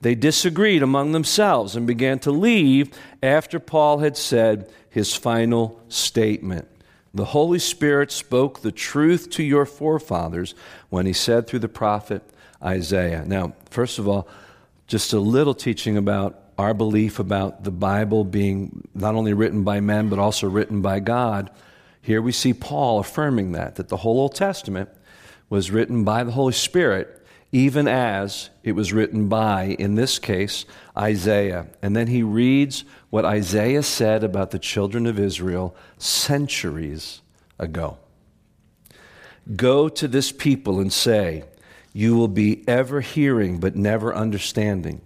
They 0.00 0.14
disagreed 0.14 0.82
among 0.82 1.12
themselves 1.12 1.76
and 1.76 1.86
began 1.86 2.18
to 2.20 2.30
leave 2.30 2.90
after 3.22 3.58
Paul 3.58 3.98
had 3.98 4.16
said 4.16 4.70
his 4.88 5.14
final 5.14 5.80
statement. 5.88 6.66
The 7.12 7.26
Holy 7.26 7.58
Spirit 7.58 8.10
spoke 8.12 8.60
the 8.60 8.72
truth 8.72 9.30
to 9.30 9.42
your 9.42 9.66
forefathers 9.66 10.54
when 10.88 11.06
he 11.06 11.12
said 11.12 11.46
through 11.46 11.58
the 11.58 11.68
prophet, 11.68 12.22
Isaiah. 12.62 13.24
Now, 13.24 13.54
first 13.70 13.98
of 13.98 14.08
all, 14.08 14.28
just 14.86 15.12
a 15.12 15.20
little 15.20 15.54
teaching 15.54 15.96
about 15.96 16.40
our 16.58 16.74
belief 16.74 17.18
about 17.18 17.64
the 17.64 17.70
Bible 17.70 18.22
being 18.24 18.86
not 18.94 19.14
only 19.14 19.32
written 19.32 19.64
by 19.64 19.80
men, 19.80 20.08
but 20.08 20.18
also 20.18 20.48
written 20.48 20.82
by 20.82 21.00
God. 21.00 21.50
Here 22.02 22.20
we 22.20 22.32
see 22.32 22.52
Paul 22.52 22.98
affirming 22.98 23.52
that, 23.52 23.76
that 23.76 23.88
the 23.88 23.98
whole 23.98 24.20
Old 24.20 24.34
Testament 24.34 24.90
was 25.48 25.70
written 25.70 26.04
by 26.04 26.22
the 26.22 26.32
Holy 26.32 26.52
Spirit, 26.52 27.24
even 27.50 27.88
as 27.88 28.50
it 28.62 28.72
was 28.72 28.92
written 28.92 29.28
by, 29.28 29.76
in 29.78 29.94
this 29.94 30.18
case, 30.18 30.66
Isaiah. 30.96 31.66
And 31.82 31.96
then 31.96 32.08
he 32.08 32.22
reads 32.22 32.84
what 33.08 33.24
Isaiah 33.24 33.82
said 33.82 34.22
about 34.22 34.50
the 34.50 34.58
children 34.58 35.06
of 35.06 35.18
Israel 35.18 35.74
centuries 35.98 37.22
ago. 37.58 37.98
Go 39.56 39.88
to 39.88 40.06
this 40.06 40.30
people 40.30 40.78
and 40.78 40.92
say, 40.92 41.44
you 41.92 42.16
will 42.16 42.28
be 42.28 42.64
ever 42.68 43.00
hearing, 43.00 43.58
but 43.58 43.76
never 43.76 44.14
understanding. 44.14 45.00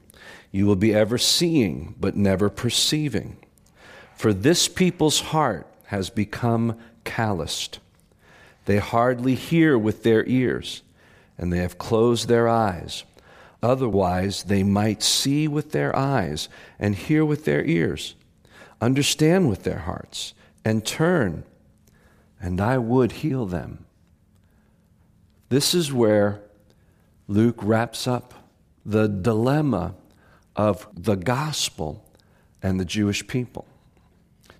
You 0.51 0.67
will 0.67 0.77
be 0.77 0.95
ever 0.95 1.19
seeing, 1.19 1.95
but 1.99 2.17
never 2.17 2.51
perceiving. 2.51 3.39
For 4.17 4.33
this 4.33 4.69
people's 4.69 5.21
heart 5.21 5.67
has 5.87 6.11
become 6.11 6.79
calloused. 7.05 7.81
They 8.67 8.79
hardly 8.79 9.35
hear 9.35 9.77
with 9.79 10.03
their 10.03 10.25
ears, 10.27 10.83
and 11.37 11.53
they 11.53 11.59
have 11.59 11.79
closed 11.79 12.29
their 12.29 12.49
eyes. 12.49 13.05
Otherwise, 13.63 14.45
they 14.45 14.63
might 14.63 15.03
see 15.03 15.49
with 15.49 15.73
their 15.73 15.95
eyes, 15.97 16.49
and 16.79 16.95
hear 16.95 17.25
with 17.25 17.45
their 17.45 17.65
ears, 17.65 18.15
understand 18.81 19.49
with 19.49 19.65
their 19.65 19.81
hearts, 19.81 20.35
and 20.65 20.87
turn, 20.87 21.45
and 22.41 22.61
I 22.61 22.79
would 22.79 23.13
heal 23.13 23.47
them. 23.47 23.87
This 25.49 25.75
is 25.75 25.93
where 25.93 26.44
Luke 27.27 27.59
wraps 27.63 28.07
up 28.07 28.35
the 28.85 29.09
dilemma 29.09 29.95
of 30.57 30.87
the 30.95 31.17
gospel 31.17 32.05
and 32.63 32.79
the 32.79 32.85
Jewish 32.85 33.27
people. 33.27 33.67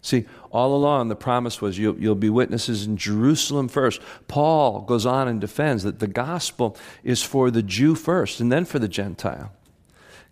See, 0.01 0.27
all 0.51 0.75
along 0.75 1.09
the 1.09 1.17
promise 1.17 1.63
was 1.63 1.79
you'll, 1.79 1.99
you'll, 1.99 2.15
be 2.15 2.29
witnesses 2.29 2.87
in 2.87 2.99
Jerusalem 2.99 3.69
first. 3.69 4.03
Paul 4.29 4.83
goes 4.83 5.07
on 5.07 5.29
and 5.29 5.41
defends 5.41 5.83
that 5.83 5.99
the 5.99 6.07
gospel 6.07 6.77
is 7.03 7.23
for 7.23 7.51
the 7.51 7.63
Jew 7.63 7.95
first 7.95 8.39
and 8.39 8.53
then 8.53 8.67
for 8.67 8.79
the 8.79 8.89
Gentile. 8.89 9.53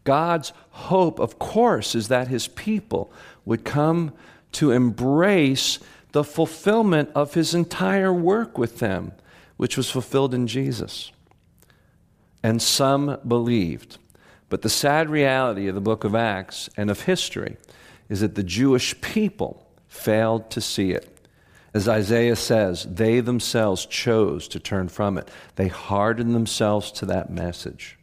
God's 0.04 0.52
hope, 0.70 1.18
of 1.18 1.38
course, 1.38 1.94
is 1.94 2.08
that 2.08 2.28
his 2.28 2.48
people 2.48 3.10
would 3.46 3.64
come 3.64 4.12
to 4.52 4.72
embrace 4.72 5.78
the 6.12 6.24
fulfillment 6.24 7.10
of 7.14 7.32
his 7.32 7.54
entire 7.54 8.12
work 8.12 8.58
with 8.58 8.78
them, 8.78 9.12
which 9.56 9.78
was 9.78 9.90
fulfilled 9.90 10.34
in 10.34 10.46
Jesus 10.46 11.12
and 12.42 12.60
some 12.60 13.18
believed. 13.26 13.98
But 14.48 14.62
the 14.62 14.68
sad 14.68 15.08
reality 15.08 15.68
of 15.68 15.74
the 15.74 15.80
book 15.80 16.04
of 16.04 16.14
Acts 16.14 16.68
and 16.76 16.90
of 16.90 17.02
history 17.02 17.56
is 18.08 18.20
that 18.20 18.34
the 18.34 18.42
Jewish 18.42 19.00
people 19.00 19.66
failed 19.88 20.50
to 20.50 20.60
see 20.60 20.92
it. 20.92 21.08
As 21.74 21.88
Isaiah 21.88 22.36
says, 22.36 22.84
they 22.84 23.20
themselves 23.20 23.86
chose 23.86 24.46
to 24.48 24.60
turn 24.60 24.88
from 24.88 25.16
it. 25.16 25.28
They 25.56 25.68
hardened 25.68 26.34
themselves 26.34 26.92
to 26.92 27.06
that 27.06 27.30
message. 27.30 27.98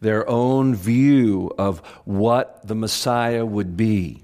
Their 0.00 0.28
own 0.28 0.74
view 0.74 1.52
of 1.58 1.80
what 2.04 2.66
the 2.66 2.74
Messiah 2.74 3.44
would 3.44 3.76
be 3.76 4.22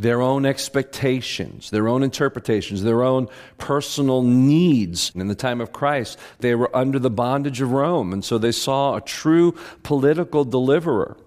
their 0.00 0.22
own 0.22 0.46
expectations, 0.46 1.68
their 1.68 1.86
own 1.86 2.02
interpretations, 2.02 2.82
their 2.82 3.02
own 3.02 3.28
personal 3.58 4.22
needs. 4.22 5.12
In 5.14 5.28
the 5.28 5.34
time 5.34 5.60
of 5.60 5.74
Christ, 5.74 6.18
they 6.38 6.54
were 6.54 6.74
under 6.74 6.98
the 6.98 7.10
bondage 7.10 7.60
of 7.60 7.72
Rome, 7.72 8.14
and 8.14 8.24
so 8.24 8.38
they 8.38 8.50
saw 8.50 8.96
a 8.96 9.02
true 9.02 9.54
political 9.82 10.46
deliverer 10.46 11.18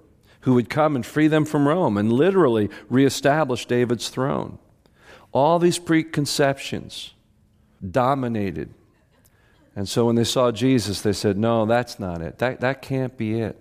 who 0.41 0.55
would 0.55 0.71
come 0.71 0.95
and 0.95 1.05
free 1.05 1.27
them 1.27 1.45
from 1.45 1.67
Rome 1.67 1.97
and 1.97 2.11
literally 2.11 2.67
reestablish 2.89 3.67
David's 3.67 4.09
throne. 4.09 4.57
All 5.31 5.59
these 5.59 5.77
preconceptions 5.77 7.13
dominated. 7.91 8.73
And 9.75 9.87
so 9.87 10.07
when 10.07 10.15
they 10.15 10.23
saw 10.23 10.51
Jesus, 10.51 11.01
they 11.01 11.13
said, 11.13 11.37
No, 11.37 11.67
that's 11.67 11.99
not 11.99 12.23
it. 12.23 12.39
That, 12.39 12.61
that 12.61 12.81
can't 12.81 13.15
be 13.17 13.39
it. 13.39 13.59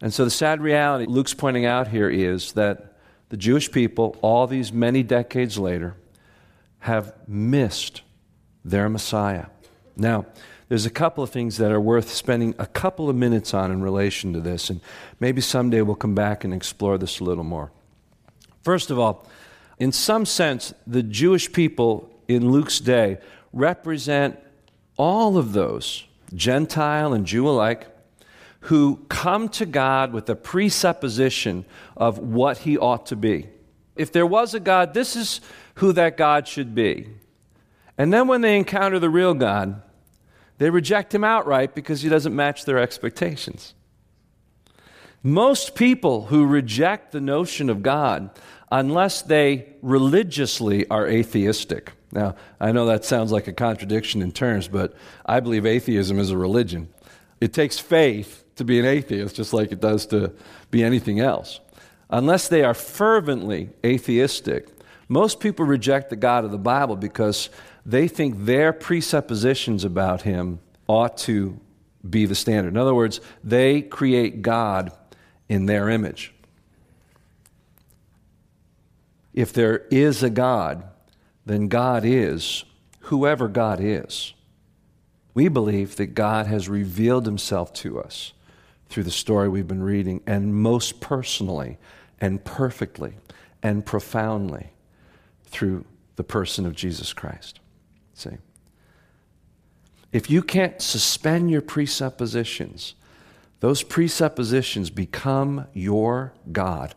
And 0.00 0.14
so 0.14 0.24
the 0.24 0.30
sad 0.30 0.60
reality 0.60 1.06
Luke's 1.08 1.34
pointing 1.34 1.66
out 1.66 1.88
here 1.88 2.08
is 2.08 2.52
that 2.52 2.94
the 3.28 3.36
Jewish 3.36 3.70
people, 3.70 4.16
all 4.22 4.46
these 4.46 4.72
many 4.72 5.02
decades 5.02 5.58
later, 5.58 5.94
have 6.80 7.14
missed 7.26 8.02
their 8.64 8.88
Messiah. 8.88 9.46
Now, 9.96 10.26
there's 10.68 10.86
a 10.86 10.90
couple 10.90 11.24
of 11.24 11.30
things 11.30 11.56
that 11.56 11.72
are 11.72 11.80
worth 11.80 12.10
spending 12.10 12.54
a 12.58 12.66
couple 12.66 13.08
of 13.08 13.16
minutes 13.16 13.54
on 13.54 13.70
in 13.70 13.82
relation 13.82 14.32
to 14.34 14.40
this, 14.40 14.70
and 14.70 14.80
maybe 15.18 15.40
someday 15.40 15.80
we'll 15.82 15.96
come 15.96 16.14
back 16.14 16.44
and 16.44 16.52
explore 16.52 16.98
this 16.98 17.20
a 17.20 17.24
little 17.24 17.44
more. 17.44 17.72
First 18.62 18.90
of 18.90 18.98
all, 18.98 19.26
in 19.78 19.92
some 19.92 20.26
sense, 20.26 20.74
the 20.86 21.02
Jewish 21.02 21.52
people 21.52 22.10
in 22.26 22.50
Luke's 22.50 22.80
day 22.80 23.18
represent 23.52 24.38
all 24.96 25.38
of 25.38 25.52
those, 25.52 26.04
Gentile 26.34 27.14
and 27.14 27.24
Jew 27.24 27.48
alike, 27.48 27.86
who 28.60 29.04
come 29.08 29.48
to 29.50 29.66
God 29.66 30.12
with 30.12 30.28
a 30.28 30.34
presupposition 30.34 31.64
of 31.96 32.18
what 32.18 32.58
he 32.58 32.76
ought 32.76 33.06
to 33.06 33.16
be. 33.16 33.48
If 33.96 34.12
there 34.12 34.26
was 34.26 34.54
a 34.54 34.60
God, 34.60 34.94
this 34.94 35.16
is 35.16 35.40
who 35.76 35.92
that 35.92 36.16
God 36.16 36.48
should 36.48 36.74
be. 36.74 37.08
And 37.96 38.12
then 38.12 38.28
when 38.28 38.40
they 38.40 38.56
encounter 38.56 38.98
the 38.98 39.10
real 39.10 39.34
God, 39.34 39.82
they 40.58 40.70
reject 40.70 41.14
him 41.14 41.24
outright 41.24 41.74
because 41.74 42.02
he 42.02 42.08
doesn't 42.08 42.34
match 42.34 42.64
their 42.64 42.78
expectations. 42.78 43.74
Most 45.22 45.74
people 45.74 46.26
who 46.26 46.46
reject 46.46 47.12
the 47.12 47.20
notion 47.20 47.70
of 47.70 47.82
God, 47.82 48.30
unless 48.70 49.22
they 49.22 49.66
religiously 49.82 50.86
are 50.88 51.08
atheistic. 51.08 51.92
Now, 52.12 52.36
I 52.60 52.72
know 52.72 52.86
that 52.86 53.04
sounds 53.04 53.32
like 53.32 53.48
a 53.48 53.52
contradiction 53.52 54.22
in 54.22 54.32
terms, 54.32 54.68
but 54.68 54.94
I 55.26 55.40
believe 55.40 55.66
atheism 55.66 56.18
is 56.18 56.30
a 56.30 56.38
religion. 56.38 56.88
It 57.40 57.52
takes 57.52 57.78
faith 57.78 58.44
to 58.58 58.64
be 58.64 58.78
an 58.78 58.84
atheist, 58.84 59.36
just 59.36 59.52
like 59.52 59.72
it 59.72 59.80
does 59.80 60.06
to 60.06 60.32
be 60.70 60.84
anything 60.84 61.20
else. 61.20 61.60
Unless 62.10 62.48
they 62.48 62.62
are 62.62 62.74
fervently 62.74 63.70
atheistic, 63.84 64.68
most 65.08 65.40
people 65.40 65.64
reject 65.64 66.10
the 66.10 66.16
God 66.16 66.44
of 66.44 66.50
the 66.50 66.58
Bible 66.58 66.96
because 66.96 67.50
they 67.84 68.08
think 68.08 68.44
their 68.44 68.72
presuppositions 68.72 69.84
about 69.84 70.22
him 70.22 70.60
ought 70.86 71.16
to 71.18 71.58
be 72.08 72.26
the 72.26 72.34
standard. 72.34 72.68
In 72.68 72.76
other 72.76 72.94
words, 72.94 73.20
they 73.42 73.82
create 73.82 74.42
God 74.42 74.92
in 75.48 75.66
their 75.66 75.88
image. 75.88 76.34
If 79.32 79.52
there 79.52 79.86
is 79.90 80.22
a 80.22 80.30
God, 80.30 80.84
then 81.46 81.68
God 81.68 82.04
is 82.04 82.64
whoever 83.02 83.48
God 83.48 83.80
is. 83.80 84.34
We 85.32 85.48
believe 85.48 85.96
that 85.96 86.14
God 86.14 86.46
has 86.46 86.68
revealed 86.68 87.24
himself 87.24 87.72
to 87.74 88.00
us 88.00 88.32
through 88.88 89.04
the 89.04 89.10
story 89.10 89.48
we've 89.48 89.68
been 89.68 89.82
reading, 89.82 90.22
and 90.26 90.54
most 90.54 91.00
personally 91.00 91.78
and 92.20 92.44
perfectly 92.44 93.14
and 93.62 93.84
profoundly 93.84 94.70
through 95.44 95.84
the 96.16 96.24
person 96.24 96.66
of 96.66 96.74
Jesus 96.74 97.12
Christ. 97.12 97.60
See? 98.14 98.38
If 100.12 100.30
you 100.30 100.42
can't 100.42 100.80
suspend 100.80 101.50
your 101.50 101.60
presuppositions, 101.60 102.94
those 103.60 103.82
presuppositions 103.82 104.90
become 104.90 105.66
your 105.72 106.32
God. 106.50 106.94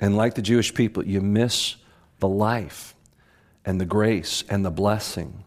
And 0.00 0.16
like 0.16 0.34
the 0.34 0.42
Jewish 0.42 0.74
people, 0.74 1.04
you 1.04 1.20
miss 1.20 1.76
the 2.18 2.28
life 2.28 2.94
and 3.64 3.80
the 3.80 3.84
grace 3.84 4.42
and 4.48 4.64
the 4.64 4.70
blessing 4.70 5.44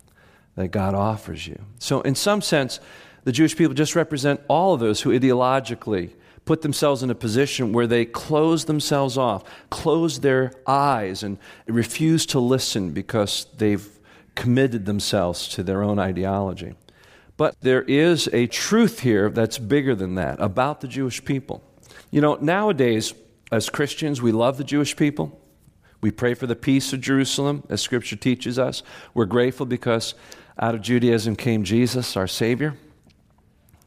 that 0.55 0.69
God 0.69 0.93
offers 0.93 1.47
you. 1.47 1.61
So, 1.79 2.01
in 2.01 2.15
some 2.15 2.41
sense, 2.41 2.79
the 3.25 3.31
Jewish 3.31 3.57
people 3.57 3.73
just 3.73 3.95
represent 3.95 4.39
all 4.47 4.73
of 4.73 4.79
those 4.79 5.01
who 5.01 5.09
ideologically 5.11 6.11
put 6.45 6.61
themselves 6.61 7.01
in 7.01 7.09
a 7.09 7.15
position 7.15 7.73
where 7.73 7.87
they 7.87 8.05
close 8.05 8.65
themselves 8.65 9.17
off, 9.17 9.43
close 9.71 10.19
their 10.19 10.53
eyes, 10.67 11.23
and 11.23 11.39
refuse 11.65 12.25
to 12.27 12.39
listen 12.39 12.91
because 12.91 13.47
they've 13.57 13.99
committed 14.35 14.85
themselves 14.85 15.47
to 15.49 15.63
their 15.63 15.83
own 15.83 15.97
ideology. 15.97 16.75
But 17.35 17.55
there 17.61 17.81
is 17.81 18.29
a 18.31 18.47
truth 18.47 18.99
here 18.99 19.29
that's 19.29 19.57
bigger 19.57 19.95
than 19.95 20.15
that 20.15 20.39
about 20.39 20.81
the 20.81 20.87
Jewish 20.87 21.25
people. 21.25 21.63
You 22.11 22.21
know, 22.21 22.35
nowadays, 22.35 23.13
as 23.51 23.69
Christians, 23.69 24.21
we 24.21 24.31
love 24.31 24.57
the 24.57 24.63
Jewish 24.63 24.95
people. 24.95 25.41
We 25.99 26.11
pray 26.11 26.35
for 26.35 26.45
the 26.45 26.55
peace 26.55 26.93
of 26.93 27.01
Jerusalem, 27.01 27.63
as 27.69 27.81
Scripture 27.81 28.15
teaches 28.15 28.59
us. 28.59 28.83
We're 29.15 29.25
grateful 29.25 29.65
because 29.65 30.13
out 30.59 30.75
of 30.75 30.81
Judaism 30.81 31.35
came 31.35 31.63
Jesus, 31.63 32.15
our 32.15 32.27
Savior. 32.27 32.77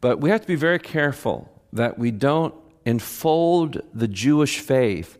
But 0.00 0.20
we 0.20 0.30
have 0.30 0.40
to 0.42 0.46
be 0.46 0.54
very 0.54 0.78
careful 0.78 1.50
that 1.72 1.98
we 1.98 2.10
don't 2.10 2.54
enfold 2.84 3.82
the 3.92 4.08
Jewish 4.08 4.60
faith 4.60 5.18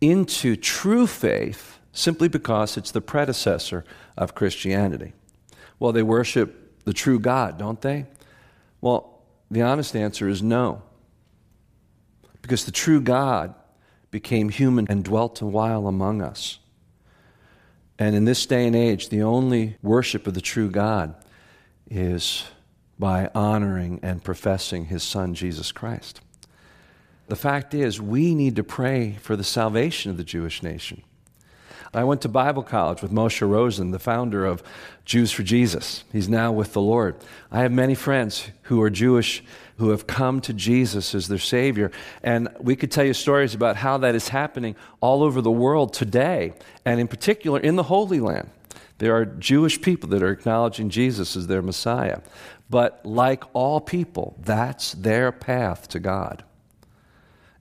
into 0.00 0.56
true 0.56 1.06
faith 1.06 1.78
simply 1.92 2.28
because 2.28 2.76
it's 2.76 2.90
the 2.90 3.00
predecessor 3.00 3.84
of 4.16 4.34
Christianity. 4.34 5.12
Well, 5.78 5.92
they 5.92 6.02
worship 6.02 6.84
the 6.84 6.92
true 6.92 7.18
God, 7.18 7.58
don't 7.58 7.80
they? 7.80 8.06
Well, 8.80 9.22
the 9.50 9.62
honest 9.62 9.96
answer 9.96 10.28
is 10.28 10.42
no. 10.42 10.82
Because 12.42 12.64
the 12.64 12.72
true 12.72 13.00
God 13.00 13.54
became 14.10 14.48
human 14.48 14.86
and 14.88 15.04
dwelt 15.04 15.40
a 15.40 15.46
while 15.46 15.86
among 15.86 16.22
us. 16.22 16.58
And 17.98 18.14
in 18.14 18.24
this 18.24 18.46
day 18.46 18.66
and 18.66 18.76
age, 18.76 19.08
the 19.08 19.22
only 19.22 19.76
worship 19.82 20.26
of 20.26 20.34
the 20.34 20.40
true 20.40 20.70
God 20.70 21.14
is 21.90 22.44
by 22.98 23.30
honoring 23.34 24.00
and 24.02 24.24
professing 24.24 24.86
his 24.86 25.02
son, 25.02 25.34
Jesus 25.34 25.72
Christ. 25.72 26.20
The 27.28 27.36
fact 27.36 27.74
is, 27.74 28.00
we 28.00 28.34
need 28.34 28.56
to 28.56 28.64
pray 28.64 29.18
for 29.20 29.36
the 29.36 29.44
salvation 29.44 30.10
of 30.10 30.16
the 30.16 30.24
Jewish 30.24 30.62
nation. 30.62 31.02
I 31.94 32.04
went 32.04 32.20
to 32.22 32.28
Bible 32.28 32.62
college 32.62 33.00
with 33.00 33.12
Moishe 33.12 33.46
Rosen, 33.48 33.92
the 33.92 33.98
founder 33.98 34.44
of 34.44 34.62
Jews 35.04 35.32
for 35.32 35.42
Jesus. 35.42 36.04
He's 36.12 36.28
now 36.28 36.52
with 36.52 36.74
the 36.74 36.82
Lord. 36.82 37.16
I 37.50 37.60
have 37.60 37.72
many 37.72 37.94
friends 37.94 38.50
who 38.62 38.82
are 38.82 38.90
Jewish 38.90 39.42
who 39.78 39.90
have 39.90 40.06
come 40.06 40.40
to 40.42 40.52
Jesus 40.52 41.14
as 41.14 41.28
their 41.28 41.38
Savior. 41.38 41.90
And 42.22 42.48
we 42.60 42.76
could 42.76 42.90
tell 42.90 43.04
you 43.04 43.14
stories 43.14 43.54
about 43.54 43.76
how 43.76 43.96
that 43.98 44.14
is 44.14 44.28
happening 44.28 44.74
all 45.00 45.22
over 45.22 45.40
the 45.40 45.50
world 45.50 45.94
today, 45.94 46.52
and 46.84 47.00
in 47.00 47.08
particular 47.08 47.60
in 47.60 47.76
the 47.76 47.84
Holy 47.84 48.20
Land. 48.20 48.50
There 48.98 49.14
are 49.14 49.24
Jewish 49.24 49.80
people 49.80 50.08
that 50.10 50.22
are 50.22 50.32
acknowledging 50.32 50.90
Jesus 50.90 51.36
as 51.36 51.46
their 51.46 51.62
Messiah. 51.62 52.18
But 52.70 53.04
like 53.04 53.44
all 53.54 53.80
people, 53.80 54.36
that's 54.40 54.92
their 54.92 55.32
path 55.32 55.88
to 55.88 55.98
God. 55.98 56.44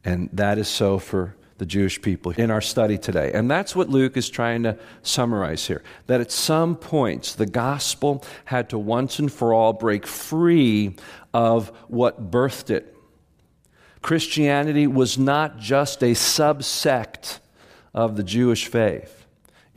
And 0.03 0.29
that 0.33 0.57
is 0.57 0.67
so 0.67 0.99
for 0.99 1.35
the 1.57 1.65
Jewish 1.65 2.01
people 2.01 2.31
in 2.33 2.51
our 2.51 2.61
study 2.61 2.97
today. 2.97 3.31
And 3.33 3.49
that's 3.49 3.75
what 3.75 3.89
Luke 3.89 4.15
is 4.15 4.29
trying 4.29 4.63
to 4.63 4.77
summarize 5.01 5.65
here. 5.65 5.83
That 6.05 6.21
at 6.21 6.31
some 6.31 6.75
points, 6.75 7.33
the 7.35 7.45
gospel 7.45 8.23
had 8.45 8.69
to 8.69 8.77
once 8.77 9.17
and 9.19 9.31
for 9.31 9.53
all 9.53 9.73
break 9.73 10.05
free 10.05 10.95
of 11.33 11.69
what 11.87 12.29
birthed 12.29 12.69
it. 12.69 12.95
Christianity 14.01 14.87
was 14.87 15.17
not 15.17 15.57
just 15.57 16.03
a 16.03 16.11
subsect 16.11 17.39
of 17.93 18.15
the 18.15 18.23
Jewish 18.23 18.67
faith. 18.67 19.16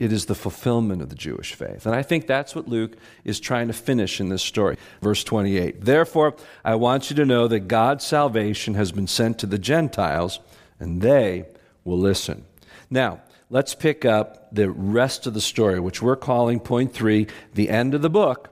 It 0.01 0.11
is 0.11 0.25
the 0.25 0.33
fulfillment 0.33 1.03
of 1.03 1.09
the 1.09 1.15
Jewish 1.15 1.53
faith. 1.53 1.85
And 1.85 1.93
I 1.93 2.01
think 2.01 2.25
that's 2.25 2.55
what 2.55 2.67
Luke 2.67 2.97
is 3.23 3.39
trying 3.39 3.67
to 3.67 3.73
finish 3.73 4.19
in 4.19 4.29
this 4.29 4.41
story. 4.41 4.77
Verse 4.99 5.23
28. 5.23 5.85
Therefore, 5.85 6.33
I 6.65 6.73
want 6.73 7.11
you 7.11 7.15
to 7.17 7.25
know 7.25 7.47
that 7.47 7.67
God's 7.67 8.03
salvation 8.03 8.73
has 8.73 8.91
been 8.91 9.05
sent 9.05 9.37
to 9.37 9.45
the 9.45 9.59
Gentiles, 9.59 10.39
and 10.79 11.03
they 11.03 11.45
will 11.83 11.99
listen. 11.99 12.45
Now, 12.89 13.21
let's 13.51 13.75
pick 13.75 14.03
up 14.03 14.47
the 14.51 14.71
rest 14.71 15.27
of 15.27 15.35
the 15.35 15.39
story, 15.39 15.79
which 15.79 16.01
we're 16.01 16.15
calling 16.15 16.59
point 16.59 16.95
three, 16.95 17.27
the 17.53 17.69
end 17.69 17.93
of 17.93 18.01
the 18.01 18.09
book, 18.09 18.49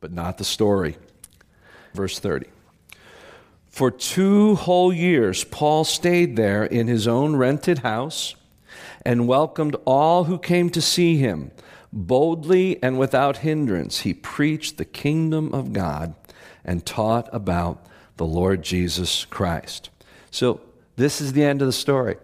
but 0.00 0.12
not 0.12 0.36
the 0.36 0.44
story. 0.44 0.98
Verse 1.94 2.18
30. 2.18 2.46
For 3.70 3.90
two 3.90 4.56
whole 4.56 4.92
years, 4.92 5.44
Paul 5.44 5.84
stayed 5.84 6.36
there 6.36 6.62
in 6.62 6.88
his 6.88 7.08
own 7.08 7.36
rented 7.36 7.78
house 7.78 8.34
and 9.04 9.28
welcomed 9.28 9.76
all 9.84 10.24
who 10.24 10.38
came 10.38 10.70
to 10.70 10.82
see 10.82 11.16
him. 11.16 11.50
Boldly 11.92 12.80
and 12.82 12.98
without 12.98 13.38
hindrance, 13.38 14.00
he 14.00 14.14
preached 14.14 14.76
the 14.76 14.84
kingdom 14.84 15.52
of 15.52 15.72
God 15.72 16.14
and 16.64 16.86
taught 16.86 17.28
about 17.32 17.84
the 18.16 18.26
Lord 18.26 18.62
Jesus 18.62 19.24
Christ. 19.24 19.90
So, 20.30 20.60
this 20.96 21.20
is 21.20 21.32
the 21.32 21.42
end 21.42 21.62
of 21.62 21.66
the 21.66 21.72
story. 21.72 22.16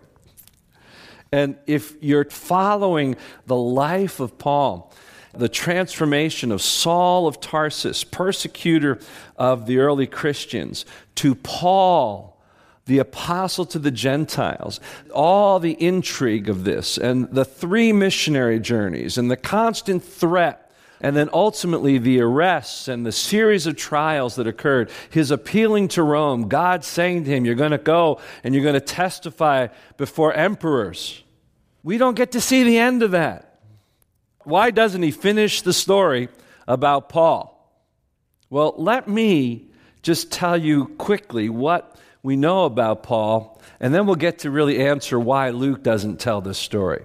And 1.33 1.57
if 1.67 1.95
you're 2.03 2.25
following 2.27 3.17
the 3.47 3.57
life 3.57 4.21
of 4.21 4.39
Paul, 4.39 4.93
the 5.33 5.49
transformation 5.49 6.53
of 6.53 6.63
Saul 6.63 7.27
of 7.27 7.41
Tarsus, 7.41 8.05
persecutor 8.05 8.99
of 9.37 9.67
the 9.67 9.79
early 9.79 10.07
Christians, 10.07 10.85
to 11.17 11.35
Paul, 11.35 12.36
the 12.87 12.99
apostle 12.99 13.67
to 13.67 13.79
the 13.79 13.91
Gentiles, 13.91 14.81
all 15.13 15.59
the 15.59 15.81
intrigue 15.83 16.49
of 16.49 16.65
this, 16.65 16.97
and 16.99 17.29
the 17.31 17.45
three 17.45 17.93
missionary 17.93 18.61
journeys, 18.61 19.19
and 19.19 19.31
the 19.31 19.37
constant 19.37 20.03
threat 20.03 20.67
and 21.01 21.15
then 21.17 21.29
ultimately 21.33 21.99
the 21.99 22.21
arrests 22.21 22.89
and 22.89 23.05
the 23.05 23.13
series 23.13 23.67
of 23.67 23.77
trials 23.77 24.37
that 24.37 24.47
occurred, 24.47 24.91
his 25.11 25.31
appealing 25.31 25.89
to 25.89 26.03
Rome, 26.03 26.49
God 26.49 26.85
saying 26.85 27.25
to 27.25 27.31
him, 27.31 27.45
You're 27.45 27.55
going 27.55 27.73
to 27.73 27.79
go 27.79 28.21
and 28.43 28.55
you're 28.55 28.65
going 28.65 28.75
to 28.75 28.81
testify 28.81 29.69
before 29.97 30.33
emperors. 30.33 31.23
We 31.83 31.99
don't 31.99 32.15
get 32.15 32.33
to 32.33 32.41
see 32.41 32.63
the 32.65 32.79
end 32.79 33.03
of 33.03 33.11
that. 33.13 33.61
Why 34.45 34.71
doesn't 34.71 35.03
he 35.03 35.11
finish 35.11 35.63
the 35.63 35.73
story 35.73 36.29
about 36.67 37.09
Paul? 37.09 37.53
Well, 38.49 38.75
let 38.77 39.09
me 39.09 39.67
just 40.03 40.31
tell 40.31 40.57
you 40.57 40.87
quickly 40.99 41.49
what 41.49 41.97
we 42.27 42.35
know 42.35 42.65
about 42.65 43.05
Paul, 43.05 43.63
and 43.79 43.95
then 43.95 44.05
we'll 44.05 44.17
get 44.17 44.41
to 44.41 44.51
really 44.51 44.85
answer 44.85 45.17
why 45.17 45.51
Luke 45.51 45.85
doesn't 45.85 46.19
tell 46.19 46.41
this 46.41 46.59
story. 46.59 47.05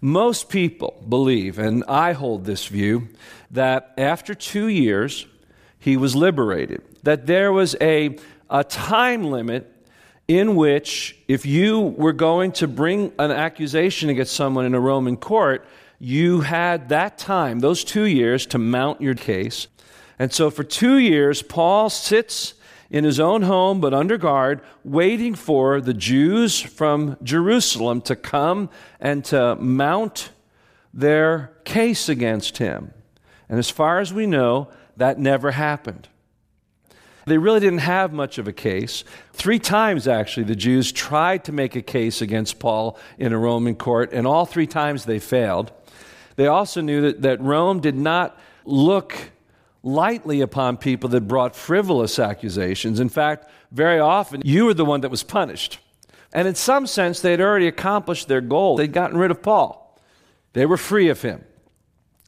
Most 0.00 0.48
people 0.48 1.00
believe, 1.08 1.60
and 1.60 1.84
I 1.86 2.14
hold 2.14 2.44
this 2.44 2.66
view, 2.66 3.10
that 3.52 3.94
after 3.96 4.34
two 4.34 4.66
years, 4.66 5.24
he 5.78 5.96
was 5.96 6.16
liberated. 6.16 6.82
That 7.04 7.28
there 7.28 7.52
was 7.52 7.76
a, 7.80 8.18
a 8.50 8.64
time 8.64 9.22
limit 9.30 9.72
in 10.26 10.56
which, 10.56 11.16
if 11.28 11.46
you 11.46 11.78
were 11.78 12.12
going 12.12 12.50
to 12.52 12.66
bring 12.66 13.12
an 13.20 13.30
accusation 13.30 14.10
against 14.10 14.34
someone 14.34 14.66
in 14.66 14.74
a 14.74 14.80
Roman 14.80 15.16
court, 15.16 15.64
you 16.00 16.40
had 16.40 16.88
that 16.88 17.18
time, 17.18 17.60
those 17.60 17.84
two 17.84 18.04
years, 18.04 18.46
to 18.46 18.58
mount 18.58 19.00
your 19.00 19.14
case. 19.14 19.68
And 20.18 20.32
so 20.32 20.50
for 20.50 20.64
two 20.64 20.98
years, 20.98 21.40
Paul 21.40 21.88
sits 21.88 22.54
in 22.90 23.04
his 23.04 23.20
own 23.20 23.42
home, 23.42 23.80
but 23.80 23.94
under 23.94 24.18
guard, 24.18 24.60
waiting 24.84 25.34
for 25.34 25.80
the 25.80 25.94
Jews 25.94 26.60
from 26.60 27.16
Jerusalem 27.22 28.00
to 28.02 28.16
come 28.16 28.68
and 28.98 29.24
to 29.26 29.54
mount 29.56 30.30
their 30.92 31.52
case 31.64 32.08
against 32.08 32.58
him. 32.58 32.92
And 33.48 33.58
as 33.58 33.70
far 33.70 34.00
as 34.00 34.12
we 34.12 34.26
know, 34.26 34.68
that 34.96 35.18
never 35.18 35.52
happened. 35.52 36.08
They 37.26 37.38
really 37.38 37.60
didn't 37.60 37.78
have 37.78 38.12
much 38.12 38.38
of 38.38 38.48
a 38.48 38.52
case. 38.52 39.04
Three 39.32 39.58
times, 39.58 40.08
actually, 40.08 40.44
the 40.44 40.56
Jews 40.56 40.90
tried 40.90 41.44
to 41.44 41.52
make 41.52 41.76
a 41.76 41.82
case 41.82 42.20
against 42.20 42.58
Paul 42.58 42.98
in 43.18 43.32
a 43.32 43.38
Roman 43.38 43.76
court, 43.76 44.12
and 44.12 44.26
all 44.26 44.46
three 44.46 44.66
times 44.66 45.04
they 45.04 45.20
failed. 45.20 45.70
They 46.36 46.48
also 46.48 46.80
knew 46.80 47.02
that, 47.02 47.22
that 47.22 47.40
Rome 47.40 47.80
did 47.80 47.94
not 47.94 48.38
look 48.64 49.30
lightly 49.82 50.40
upon 50.40 50.76
people 50.76 51.08
that 51.10 51.22
brought 51.22 51.56
frivolous 51.56 52.18
accusations. 52.18 53.00
In 53.00 53.08
fact, 53.08 53.50
very 53.72 53.98
often 53.98 54.42
you 54.44 54.66
were 54.66 54.74
the 54.74 54.84
one 54.84 55.00
that 55.00 55.10
was 55.10 55.22
punished. 55.22 55.78
And 56.32 56.46
in 56.46 56.54
some 56.54 56.86
sense, 56.86 57.20
they 57.20 57.32
had 57.32 57.40
already 57.40 57.66
accomplished 57.66 58.28
their 58.28 58.40
goal. 58.40 58.76
They'd 58.76 58.92
gotten 58.92 59.18
rid 59.18 59.30
of 59.30 59.42
Paul, 59.42 59.98
they 60.52 60.66
were 60.66 60.76
free 60.76 61.08
of 61.08 61.22
him. 61.22 61.44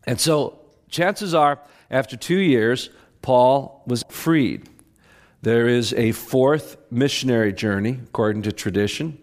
And 0.05 0.21
so, 0.21 0.59
chances 0.88 1.33
are, 1.35 1.61
after 1.91 2.17
two 2.17 2.38
years, 2.38 2.91
Paul 3.21 3.85
was 3.87 4.03
freed. 4.09 4.69
There 5.43 5.69
is 5.69 5.93
a 5.95 6.12
fourth 6.12 6.77
missionary 6.91 7.53
journey, 7.53 8.01
according 8.05 8.43
to 8.43 8.53
tradition. 8.53 9.19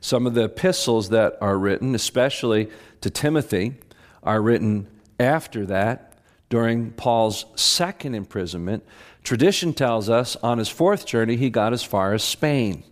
Some 0.00 0.26
of 0.26 0.34
the 0.34 0.44
epistles 0.44 1.08
that 1.10 1.36
are 1.40 1.58
written, 1.58 1.94
especially 1.94 2.68
to 3.00 3.10
Timothy, 3.10 3.74
are 4.22 4.40
written 4.42 4.86
after 5.18 5.66
that, 5.66 6.07
during 6.48 6.92
Paul's 6.92 7.44
second 7.56 8.14
imprisonment. 8.14 8.84
Tradition 9.22 9.74
tells 9.74 10.08
us 10.08 10.36
on 10.36 10.58
his 10.58 10.68
fourth 10.68 11.06
journey, 11.06 11.36
he 11.36 11.50
got 11.50 11.72
as 11.72 11.82
far 11.82 12.14
as 12.14 12.22
Spain. 12.24 12.84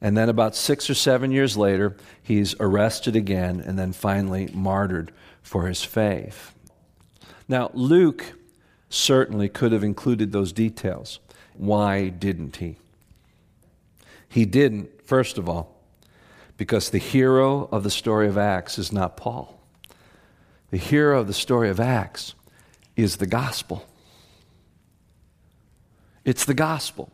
And 0.00 0.16
then, 0.16 0.28
about 0.28 0.54
six 0.54 0.90
or 0.90 0.94
seven 0.94 1.30
years 1.30 1.56
later, 1.56 1.96
he's 2.22 2.54
arrested 2.60 3.16
again 3.16 3.60
and 3.60 3.78
then 3.78 3.92
finally 3.92 4.48
martyred 4.52 5.10
for 5.42 5.66
his 5.66 5.82
faith. 5.82 6.54
Now, 7.48 7.70
Luke 7.72 8.34
certainly 8.90 9.48
could 9.48 9.72
have 9.72 9.84
included 9.84 10.32
those 10.32 10.52
details. 10.52 11.18
Why 11.54 12.08
didn't 12.08 12.56
he? 12.56 12.76
He 14.28 14.44
didn't, 14.44 15.06
first 15.06 15.38
of 15.38 15.48
all, 15.48 15.80
because 16.56 16.90
the 16.90 16.98
hero 16.98 17.68
of 17.72 17.82
the 17.82 17.90
story 17.90 18.28
of 18.28 18.36
Acts 18.36 18.78
is 18.78 18.92
not 18.92 19.16
Paul. 19.16 19.58
The 20.70 20.76
hero 20.76 21.20
of 21.20 21.26
the 21.26 21.32
story 21.32 21.70
of 21.70 21.80
Acts 21.80 22.34
is 22.96 23.16
the 23.16 23.26
gospel. 23.26 23.86
It's 26.24 26.44
the 26.44 26.54
gospel. 26.54 27.12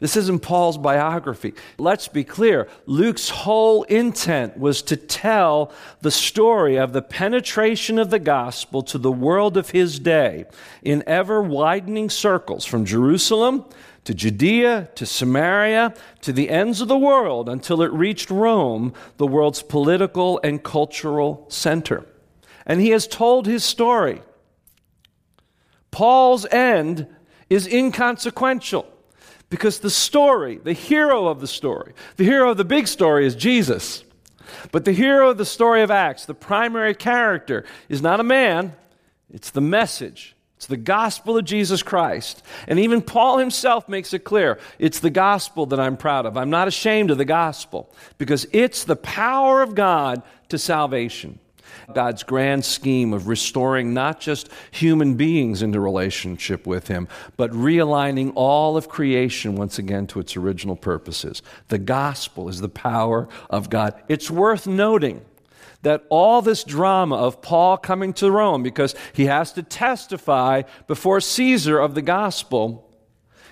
This 0.00 0.16
isn't 0.16 0.40
Paul's 0.40 0.78
biography. 0.78 1.52
Let's 1.76 2.08
be 2.08 2.24
clear. 2.24 2.68
Luke's 2.86 3.28
whole 3.28 3.82
intent 3.84 4.58
was 4.58 4.80
to 4.82 4.96
tell 4.96 5.72
the 6.00 6.10
story 6.10 6.76
of 6.76 6.94
the 6.94 7.02
penetration 7.02 7.98
of 7.98 8.08
the 8.08 8.18
gospel 8.18 8.82
to 8.84 8.96
the 8.96 9.12
world 9.12 9.58
of 9.58 9.70
his 9.70 9.98
day 9.98 10.46
in 10.82 11.04
ever 11.06 11.42
widening 11.42 12.08
circles 12.08 12.64
from 12.64 12.86
Jerusalem 12.86 13.66
to 14.04 14.14
Judea 14.14 14.88
to 14.94 15.04
Samaria 15.04 15.92
to 16.22 16.32
the 16.32 16.48
ends 16.48 16.80
of 16.80 16.88
the 16.88 16.96
world 16.96 17.50
until 17.50 17.82
it 17.82 17.92
reached 17.92 18.30
Rome, 18.30 18.94
the 19.18 19.26
world's 19.26 19.62
political 19.62 20.40
and 20.42 20.62
cultural 20.62 21.44
center. 21.50 22.06
And 22.64 22.80
he 22.80 22.88
has 22.90 23.06
told 23.06 23.46
his 23.46 23.64
story. 23.64 24.22
Paul's 25.90 26.46
end 26.46 27.06
is 27.48 27.66
inconsequential. 27.66 28.86
Because 29.50 29.80
the 29.80 29.90
story, 29.90 30.58
the 30.58 30.72
hero 30.72 31.26
of 31.26 31.40
the 31.40 31.48
story, 31.48 31.92
the 32.16 32.24
hero 32.24 32.52
of 32.52 32.56
the 32.56 32.64
big 32.64 32.86
story 32.86 33.26
is 33.26 33.34
Jesus. 33.34 34.04
But 34.70 34.84
the 34.84 34.92
hero 34.92 35.30
of 35.30 35.38
the 35.38 35.44
story 35.44 35.82
of 35.82 35.90
Acts, 35.90 36.24
the 36.24 36.34
primary 36.34 36.94
character, 36.94 37.64
is 37.88 38.00
not 38.00 38.20
a 38.20 38.24
man, 38.24 38.74
it's 39.28 39.50
the 39.50 39.60
message. 39.60 40.36
It's 40.56 40.66
the 40.66 40.76
gospel 40.76 41.38
of 41.38 41.46
Jesus 41.46 41.82
Christ. 41.82 42.42
And 42.68 42.78
even 42.78 43.00
Paul 43.00 43.38
himself 43.38 43.88
makes 43.88 44.12
it 44.12 44.24
clear 44.24 44.58
it's 44.78 45.00
the 45.00 45.08
gospel 45.08 45.64
that 45.66 45.80
I'm 45.80 45.96
proud 45.96 46.26
of. 46.26 46.36
I'm 46.36 46.50
not 46.50 46.68
ashamed 46.68 47.10
of 47.10 47.16
the 47.16 47.24
gospel 47.24 47.90
because 48.18 48.46
it's 48.52 48.84
the 48.84 48.96
power 48.96 49.62
of 49.62 49.74
God 49.74 50.22
to 50.50 50.58
salvation. 50.58 51.38
God's 51.94 52.22
grand 52.22 52.64
scheme 52.64 53.12
of 53.12 53.28
restoring 53.28 53.94
not 53.94 54.20
just 54.20 54.48
human 54.70 55.14
beings 55.14 55.62
into 55.62 55.80
relationship 55.80 56.66
with 56.66 56.88
Him, 56.88 57.08
but 57.36 57.50
realigning 57.50 58.32
all 58.34 58.76
of 58.76 58.88
creation 58.88 59.56
once 59.56 59.78
again 59.78 60.06
to 60.08 60.20
its 60.20 60.36
original 60.36 60.76
purposes. 60.76 61.42
The 61.68 61.78
gospel 61.78 62.48
is 62.48 62.60
the 62.60 62.68
power 62.68 63.28
of 63.48 63.70
God. 63.70 64.00
It's 64.08 64.30
worth 64.30 64.66
noting 64.66 65.24
that 65.82 66.04
all 66.10 66.42
this 66.42 66.64
drama 66.64 67.16
of 67.16 67.40
Paul 67.40 67.76
coming 67.78 68.12
to 68.14 68.30
Rome 68.30 68.62
because 68.62 68.94
he 69.12 69.26
has 69.26 69.52
to 69.54 69.62
testify 69.62 70.62
before 70.86 71.20
Caesar 71.20 71.78
of 71.78 71.94
the 71.94 72.02
gospel, 72.02 72.88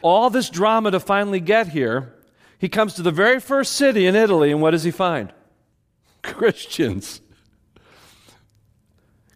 all 0.03 0.31
this 0.31 0.51
drama 0.51 0.91
to 0.91 1.01
finally 1.01 1.41
get 1.41 1.69
here, 1.69 2.15
he 2.59 2.69
comes 2.69 2.95
to 2.95 3.03
the 3.03 3.13
very 3.13 3.41
first 3.41 3.73
city 3.73 4.07
in 4.07 4.17
Italy, 4.17 4.51
and 4.51 4.61
what 4.61 4.73
does 4.73 4.85
he 4.85 4.91
find? 4.91 5.33
Christians. 6.23 7.21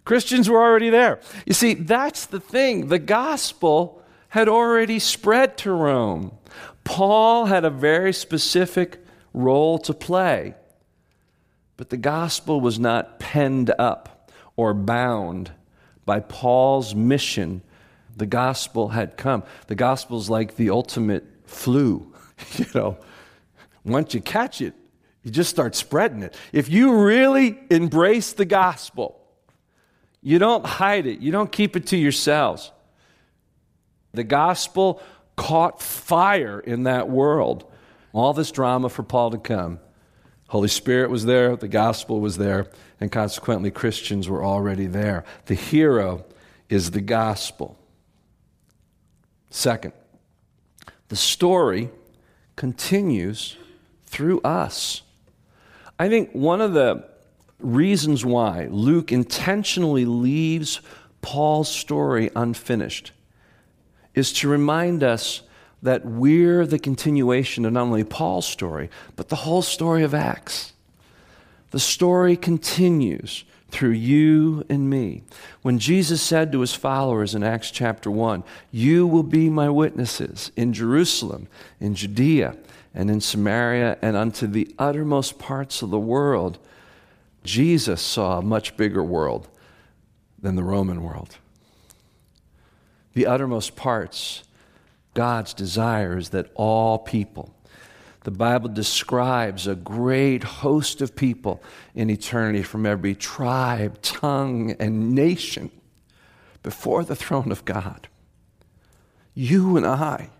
Christians 0.05 0.49
were 0.49 0.61
already 0.61 0.91
there. 0.91 1.21
You 1.47 1.55
see, 1.55 1.75
that's 1.75 2.27
the 2.27 2.41
thing. 2.41 2.88
The 2.88 2.99
gospel 2.99 4.03
had 4.31 4.49
already 4.49 4.99
spread 4.99 5.57
to 5.59 5.73
Rome. 5.73 6.33
Paul 6.85 7.47
had 7.47 7.65
a 7.65 7.71
very 7.71 8.12
specific 8.12 9.05
role 9.33 9.79
to 9.81 9.95
play, 9.95 10.55
but 11.77 11.91
the 11.91 11.97
gospel 11.97 12.61
was 12.61 12.79
not 12.79 13.19
penned 13.19 13.71
up 13.79 14.31
or 14.57 14.75
bound 14.75 15.53
by 16.05 16.21
Paul's 16.21 16.95
mission. 16.95 17.62
The 18.17 18.27
gospel 18.27 18.88
had 18.88 19.17
come. 19.17 19.45
The 19.69 19.75
gospel 19.75 20.19
is 20.19 20.29
like 20.29 20.57
the 20.57 20.71
ultimate 20.71 21.25
flu. 21.45 22.12
you 22.57 22.67
know, 22.75 22.99
once 23.85 24.15
you 24.15 24.21
catch 24.21 24.61
it, 24.61 24.75
you 25.23 25.31
just 25.31 25.51
start 25.51 25.77
spreading 25.77 26.23
it. 26.23 26.35
If 26.53 26.69
you 26.69 26.97
really 26.97 27.59
embrace 27.71 28.33
the 28.33 28.45
gospel, 28.45 29.22
you 30.23 30.39
don't 30.39 30.65
hide 30.65 31.07
it, 31.07 31.19
you 31.21 31.33
don't 31.33 31.51
keep 31.51 31.77
it 31.77 31.87
to 31.89 31.97
yourselves. 31.97 32.71
The 34.13 34.25
gospel 34.25 35.03
caught 35.37 35.83
fire 35.83 36.61
in 36.61 36.85
that 36.85 37.09
world. 37.09 37.65
All 38.13 38.33
this 38.33 38.51
drama 38.51 38.89
for 38.89 39.03
Paul 39.03 39.31
to 39.31 39.39
come. 39.39 39.81
Holy 40.49 40.69
Spirit 40.69 41.09
was 41.11 41.25
there, 41.25 41.57
the 41.57 41.67
gospel 41.67 42.21
was 42.21 42.37
there, 42.37 42.67
and 43.01 43.11
consequently, 43.11 43.71
Christians 43.71 44.29
were 44.29 44.45
already 44.45 44.87
there. 44.87 45.25
The 45.47 45.55
hero 45.55 46.27
is 46.69 46.91
the 46.91 47.01
gospel. 47.01 47.79
Second, 49.49 49.95
the 51.09 51.17
story 51.17 51.91
continues 52.55 53.57
through 54.05 54.41
us. 54.43 55.03
I 55.99 56.09
think 56.09 56.33
one 56.33 56.61
of 56.61 56.75
the 56.75 57.09
reasons 57.62 58.25
why 58.25 58.68
Luke 58.70 59.12
intentionally 59.12 60.05
leaves 60.05 60.81
Paul's 61.20 61.68
story 61.68 62.31
unfinished 62.35 63.12
is 64.14 64.33
to 64.35 64.48
remind 64.48 65.03
us 65.03 65.42
that 65.83 66.05
we're 66.05 66.66
the 66.66 66.79
continuation 66.79 67.64
of 67.64 67.72
not 67.72 67.83
only 67.83 68.05
Paul's 68.05 68.46
story, 68.46 68.88
but 69.16 69.29
the 69.29 69.37
whole 69.37 69.62
story 69.62 70.03
of 70.03 70.14
Acts. 70.14 70.72
The 71.70 71.81
story 71.81 72.37
continues 72.37 73.44
through 73.70 73.90
you 73.90 74.64
and 74.68 74.88
me. 74.88 75.22
When 75.62 75.79
Jesus 75.79 76.20
said 76.22 76.53
to 76.53 76.61
his 76.61 76.75
followers 76.75 77.35
in 77.35 77.42
Acts 77.42 77.70
chapter 77.70 78.11
1, 78.11 78.44
You 78.70 79.07
will 79.07 79.22
be 79.22 79.48
my 79.48 79.70
witnesses 79.70 80.53
in 80.55 80.72
Jerusalem, 80.72 81.48
in 81.81 81.94
Judea, 81.94 82.57
and 82.94 83.11
in 83.11 83.20
Samaria, 83.20 83.98
and 84.03 84.14
unto 84.14 84.46
the 84.46 84.72
uttermost 84.79 85.38
parts 85.38 85.81
of 85.81 85.90
the 85.90 85.98
world. 85.98 86.59
Jesus 87.45 88.01
saw 88.01 88.39
a 88.39 88.43
much 88.43 88.77
bigger 88.77 89.03
world 89.03 89.49
than 90.41 90.57
the 90.57 90.65
Roman 90.65 91.03
world. 91.03 91.37
The 93.15 93.27
uttermost 93.27 93.77
parts, 93.77 94.45
God's 95.15 95.55
desire 95.55 96.17
is 96.17 96.31
that 96.31 96.51
all 96.55 96.99
people, 96.99 97.55
the 98.25 98.31
Bible 98.31 98.69
describes 98.69 99.67
a 99.67 99.75
great 99.75 100.45
host 100.45 101.01
of 101.01 101.17
people 101.17 101.63
in 101.95 102.09
eternity 102.09 102.63
from 102.63 102.87
every 102.87 103.15
tribe, 103.15 104.01
tongue, 104.01 104.73
and 104.79 105.13
nation 105.13 105.71
before 106.63 107.05
the 107.05 107.17
throne 107.17 107.51
of 107.51 107.65
God. 107.65 108.09
You 109.35 109.77
and 109.77 109.85
I 109.85 110.31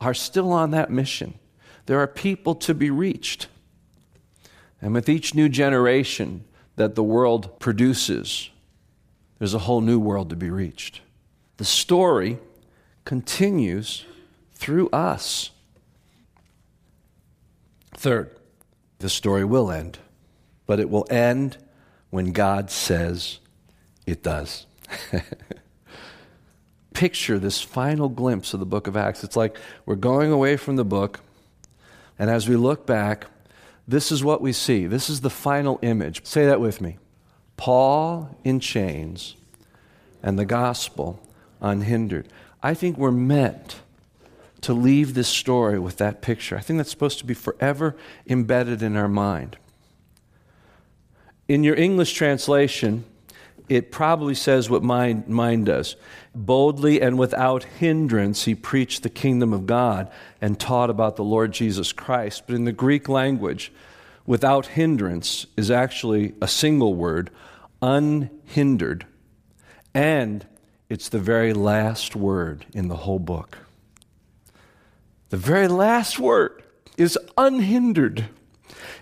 are 0.00 0.14
still 0.14 0.52
on 0.52 0.70
that 0.72 0.90
mission. 0.90 1.38
There 1.86 1.98
are 2.00 2.06
people 2.06 2.54
to 2.56 2.74
be 2.74 2.90
reached. 2.90 3.46
And 4.84 4.92
with 4.92 5.08
each 5.08 5.34
new 5.34 5.48
generation 5.48 6.44
that 6.76 6.94
the 6.94 7.02
world 7.02 7.58
produces, 7.58 8.50
there's 9.38 9.54
a 9.54 9.60
whole 9.60 9.80
new 9.80 9.98
world 9.98 10.28
to 10.28 10.36
be 10.36 10.50
reached. 10.50 11.00
The 11.56 11.64
story 11.64 12.38
continues 13.06 14.04
through 14.52 14.90
us. 14.90 15.52
Third, 17.94 18.36
the 18.98 19.08
story 19.08 19.42
will 19.42 19.70
end, 19.70 20.00
but 20.66 20.78
it 20.78 20.90
will 20.90 21.06
end 21.08 21.56
when 22.10 22.32
God 22.32 22.70
says 22.70 23.38
it 24.04 24.22
does. 24.22 24.66
Picture 26.92 27.38
this 27.38 27.62
final 27.62 28.10
glimpse 28.10 28.52
of 28.52 28.60
the 28.60 28.66
book 28.66 28.86
of 28.86 28.98
Acts. 28.98 29.24
It's 29.24 29.34
like 29.34 29.56
we're 29.86 29.94
going 29.94 30.30
away 30.30 30.58
from 30.58 30.76
the 30.76 30.84
book, 30.84 31.20
and 32.18 32.28
as 32.28 32.46
we 32.46 32.56
look 32.56 32.84
back, 32.84 33.28
this 33.86 34.10
is 34.10 34.24
what 34.24 34.40
we 34.40 34.52
see. 34.52 34.86
This 34.86 35.10
is 35.10 35.20
the 35.20 35.30
final 35.30 35.78
image. 35.82 36.24
Say 36.24 36.46
that 36.46 36.60
with 36.60 36.80
me 36.80 36.98
Paul 37.56 38.36
in 38.44 38.60
chains 38.60 39.36
and 40.22 40.38
the 40.38 40.44
gospel 40.44 41.20
unhindered. 41.60 42.28
I 42.62 42.74
think 42.74 42.96
we're 42.96 43.10
meant 43.10 43.76
to 44.62 44.72
leave 44.72 45.12
this 45.12 45.28
story 45.28 45.78
with 45.78 45.98
that 45.98 46.22
picture. 46.22 46.56
I 46.56 46.60
think 46.60 46.78
that's 46.78 46.90
supposed 46.90 47.18
to 47.18 47.26
be 47.26 47.34
forever 47.34 47.94
embedded 48.26 48.82
in 48.82 48.96
our 48.96 49.08
mind. 49.08 49.58
In 51.48 51.62
your 51.62 51.76
English 51.76 52.14
translation, 52.14 53.04
it 53.68 53.92
probably 53.92 54.34
says 54.34 54.70
what 54.70 54.82
mine, 54.82 55.24
mine 55.26 55.64
does. 55.64 55.96
Boldly 56.34 57.00
and 57.00 57.18
without 57.18 57.64
hindrance, 57.64 58.44
he 58.44 58.54
preached 58.54 59.02
the 59.02 59.10
kingdom 59.10 59.52
of 59.52 59.66
God 59.66 60.10
and 60.40 60.58
taught 60.58 60.90
about 60.90 61.16
the 61.16 61.24
Lord 61.24 61.52
Jesus 61.52 61.92
Christ. 61.92 62.44
But 62.46 62.56
in 62.56 62.64
the 62.64 62.72
Greek 62.72 63.08
language, 63.08 63.72
without 64.26 64.66
hindrance 64.66 65.46
is 65.56 65.70
actually 65.70 66.34
a 66.40 66.48
single 66.48 66.94
word, 66.94 67.30
unhindered. 67.80 69.06
And 69.94 70.44
it's 70.88 71.08
the 71.08 71.20
very 71.20 71.52
last 71.52 72.16
word 72.16 72.66
in 72.74 72.88
the 72.88 72.96
whole 72.96 73.20
book. 73.20 73.58
The 75.30 75.36
very 75.36 75.68
last 75.68 76.18
word 76.18 76.62
is 76.96 77.18
unhindered 77.38 78.28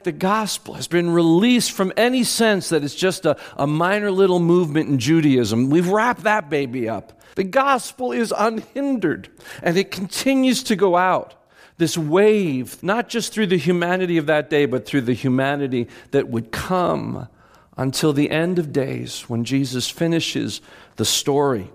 the 0.04 0.12
gospel 0.12 0.74
has 0.74 0.88
been 0.88 1.10
released 1.10 1.72
from 1.72 1.92
any 1.96 2.24
sense 2.24 2.70
that 2.70 2.84
it's 2.84 2.94
just 2.94 3.26
a, 3.26 3.36
a 3.56 3.66
minor 3.66 4.10
little 4.10 4.40
movement 4.40 4.88
in 4.88 4.98
Judaism. 4.98 5.70
We've 5.70 5.88
wrapped 5.88 6.24
that 6.24 6.50
baby 6.50 6.88
up. 6.88 7.20
The 7.34 7.44
gospel 7.44 8.12
is 8.12 8.32
unhindered, 8.36 9.28
and 9.62 9.76
it 9.76 9.90
continues 9.90 10.62
to 10.64 10.76
go 10.76 10.96
out. 10.96 11.34
This 11.78 11.96
wave, 11.96 12.82
not 12.82 13.08
just 13.08 13.32
through 13.32 13.46
the 13.48 13.56
humanity 13.56 14.18
of 14.18 14.26
that 14.26 14.50
day, 14.50 14.66
but 14.66 14.86
through 14.86 15.00
the 15.02 15.14
humanity 15.14 15.88
that 16.10 16.28
would 16.28 16.52
come 16.52 17.28
until 17.76 18.12
the 18.12 18.30
end 18.30 18.58
of 18.58 18.72
days 18.72 19.22
when 19.28 19.44
Jesus 19.44 19.88
finishes 19.88 20.60
the 20.96 21.04
story. 21.04 21.70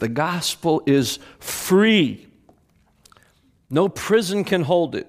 The 0.00 0.08
gospel 0.08 0.82
is 0.84 1.20
free. 1.38 2.26
No 3.70 3.88
prison 3.88 4.42
can 4.44 4.64
hold 4.64 4.96
it. 4.96 5.06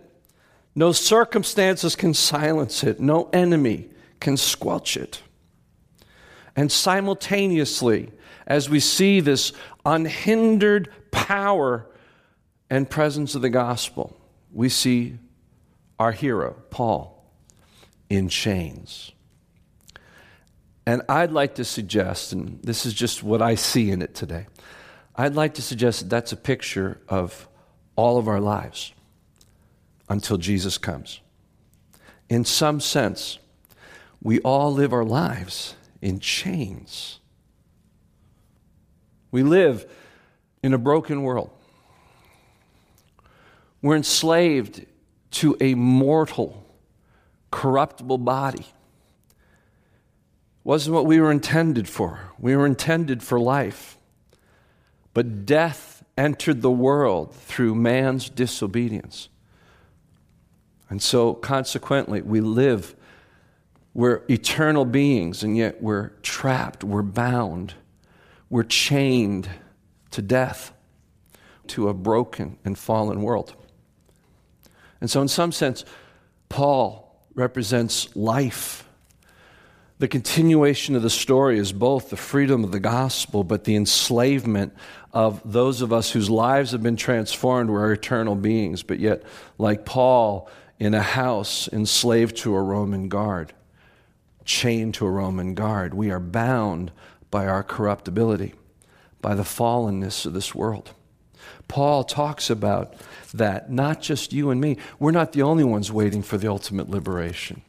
No 0.76 0.92
circumstances 0.92 1.96
can 1.96 2.14
silence 2.14 2.84
it, 2.84 3.00
no 3.00 3.30
enemy 3.32 3.90
can 4.20 4.38
squelch 4.38 4.98
it. 4.98 5.22
And 6.56 6.72
simultaneously, 6.72 8.12
as 8.48 8.70
we 8.70 8.80
see 8.80 9.20
this 9.20 9.54
unhindered 9.86 10.90
power 11.12 11.88
and 12.70 12.90
presence 12.90 13.36
of 13.36 13.42
the 13.42 13.50
gospel, 13.50 14.18
we 14.52 14.70
see 14.70 15.18
our 16.00 16.12
hero, 16.12 16.56
Paul, 16.70 17.26
in 18.10 18.30
chains. 18.30 19.12
And 20.86 21.02
I'd 21.08 21.32
like 21.32 21.56
to 21.56 21.66
suggest, 21.66 22.34
and 22.34 22.62
this 22.62 22.86
is 22.86 22.94
just 22.94 23.24
what 23.24 23.42
I 23.42 23.56
see 23.56 23.90
in 23.90 24.02
it 24.02 24.14
today, 24.14 24.48
I'd 25.16 25.36
like 25.36 25.54
to 25.56 25.62
suggest 25.62 26.02
that 26.02 26.10
that's 26.10 26.32
a 26.32 26.38
picture 26.38 27.00
of 27.08 27.48
all 27.96 28.18
of 28.18 28.28
our 28.28 28.42
lives 28.42 28.94
until 30.10 30.38
Jesus 30.38 30.78
comes. 30.78 31.20
In 32.30 32.44
some 32.44 32.80
sense, 32.80 33.40
we 34.22 34.40
all 34.40 34.74
live 34.74 34.94
our 34.94 35.06
lives 35.06 35.76
in 36.02 36.20
chains. 36.20 37.20
We 39.34 39.42
live 39.42 39.92
in 40.62 40.76
a 40.76 40.78
broken 40.78 41.24
world. 41.24 41.50
We're 43.82 43.96
enslaved 43.96 44.86
to 45.32 45.58
a 45.60 45.74
mortal, 45.74 46.64
corruptible 47.50 48.20
body. 48.20 48.68
Wasn't 50.64 50.94
what 50.94 51.08
we 51.08 51.20
were 51.20 51.32
intended 51.32 51.90
for. 51.90 52.20
We 52.38 52.56
were 52.56 52.68
intended 52.68 53.24
for 53.24 53.40
life. 53.40 53.98
But 55.16 55.48
death 55.48 56.04
entered 56.16 56.62
the 56.62 56.72
world 56.72 57.34
through 57.34 57.74
man's 57.74 58.30
disobedience. 58.30 59.30
And 60.92 61.02
so, 61.02 61.34
consequently, 61.34 62.22
we 62.22 62.40
live, 62.40 62.96
we're 63.96 64.22
eternal 64.30 64.86
beings, 64.86 65.42
and 65.42 65.58
yet 65.58 65.82
we're 65.82 66.10
trapped, 66.22 66.84
we're 66.84 67.02
bound, 67.02 67.74
we're 68.54 68.62
chained 68.62 69.50
to 70.12 70.22
death, 70.22 70.74
to 71.66 71.90
a 71.90 71.94
broken 71.94 72.56
and 72.64 72.78
fallen 72.78 73.24
world. 73.24 73.56
And 75.02 75.10
so, 75.10 75.24
in 75.24 75.28
some 75.28 75.52
sense, 75.52 75.84
Paul 76.50 77.20
represents 77.34 78.16
life. 78.16 78.88
The 79.98 80.08
continuation 80.08 80.96
of 80.96 81.02
the 81.02 81.10
story 81.10 81.58
is 81.58 81.74
both 81.74 82.12
the 82.12 82.16
freedom 82.16 82.64
of 82.64 82.72
the 82.72 82.80
gospel, 82.80 83.44
but 83.44 83.64
the 83.64 83.76
enslavement 83.76 84.76
of 85.14 85.42
those 85.44 85.82
of 85.82 85.92
us 85.92 86.12
whose 86.12 86.30
lives 86.30 86.74
have 86.74 86.84
been 86.84 86.96
transformed. 86.96 87.72
We're 87.72 87.92
eternal 87.92 88.36
beings, 88.36 88.84
but 88.84 89.00
yet, 89.00 89.24
like 89.58 89.84
Paul, 89.84 90.48
in 90.78 90.94
a 90.94 91.02
house 91.02 91.68
enslaved 91.70 92.38
to 92.38 92.54
a 92.54 92.62
Roman 92.62 93.10
guard, 93.10 93.52
chained 94.46 94.94
to 94.96 95.08
a 95.08 95.12
Roman 95.12 95.56
guard. 95.56 95.96
We 95.96 96.12
are 96.12 96.20
bound 96.20 96.92
by 97.34 97.48
our 97.48 97.64
corruptibility, 97.64 98.54
by 99.20 99.34
the 99.34 99.42
fallenness 99.42 100.24
of 100.28 100.34
this 100.36 100.54
world. 100.54 100.92
Paul 101.68 102.04
talks 102.04 102.52
about 102.52 102.94
that, 103.34 103.72
not 103.72 104.04
just 104.04 104.34
you 104.34 104.52
and 104.52 104.62
me. 104.62 104.78
We're 105.00 105.10
not 105.10 105.32
the 105.32 105.42
only 105.42 105.64
ones 105.64 105.92
waiting 105.92 106.22
for 106.22 106.38
the 106.38 106.48
ultimate 106.48 106.92
liberation. 106.92 107.64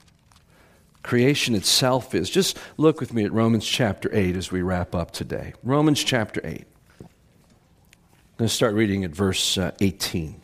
Creation 1.03 1.55
itself 1.55 2.15
is. 2.15 2.29
Just 2.29 2.59
look 2.77 3.01
with 3.01 3.15
me 3.15 3.25
at 3.25 3.33
Romans 3.33 3.65
chapter 3.65 4.11
8 4.13 4.37
as 4.37 4.53
we 4.53 4.61
wrap 4.61 4.95
up 4.95 5.13
today. 5.13 5.55
Romans 5.63 6.05
chapter 6.05 6.43
8. 6.45 6.67
I'm 7.01 7.09
going 8.37 8.49
to 8.49 8.55
start 8.55 8.75
reading 8.75 9.03
at 9.03 9.13
verse 9.13 9.57
uh, 9.57 9.71
18. 9.81 10.43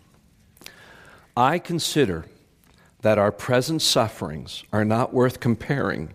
I 1.37 1.59
consider 1.59 2.24
that 3.02 3.18
our 3.18 3.33
present 3.33 3.83
sufferings 3.83 4.64
are 4.72 4.87
not 4.87 5.12
worth 5.12 5.40
comparing 5.40 6.14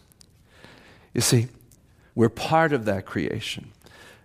You 1.13 1.21
see, 1.21 1.47
we're 2.15 2.29
part 2.29 2.73
of 2.73 2.85
that 2.85 3.05
creation. 3.05 3.71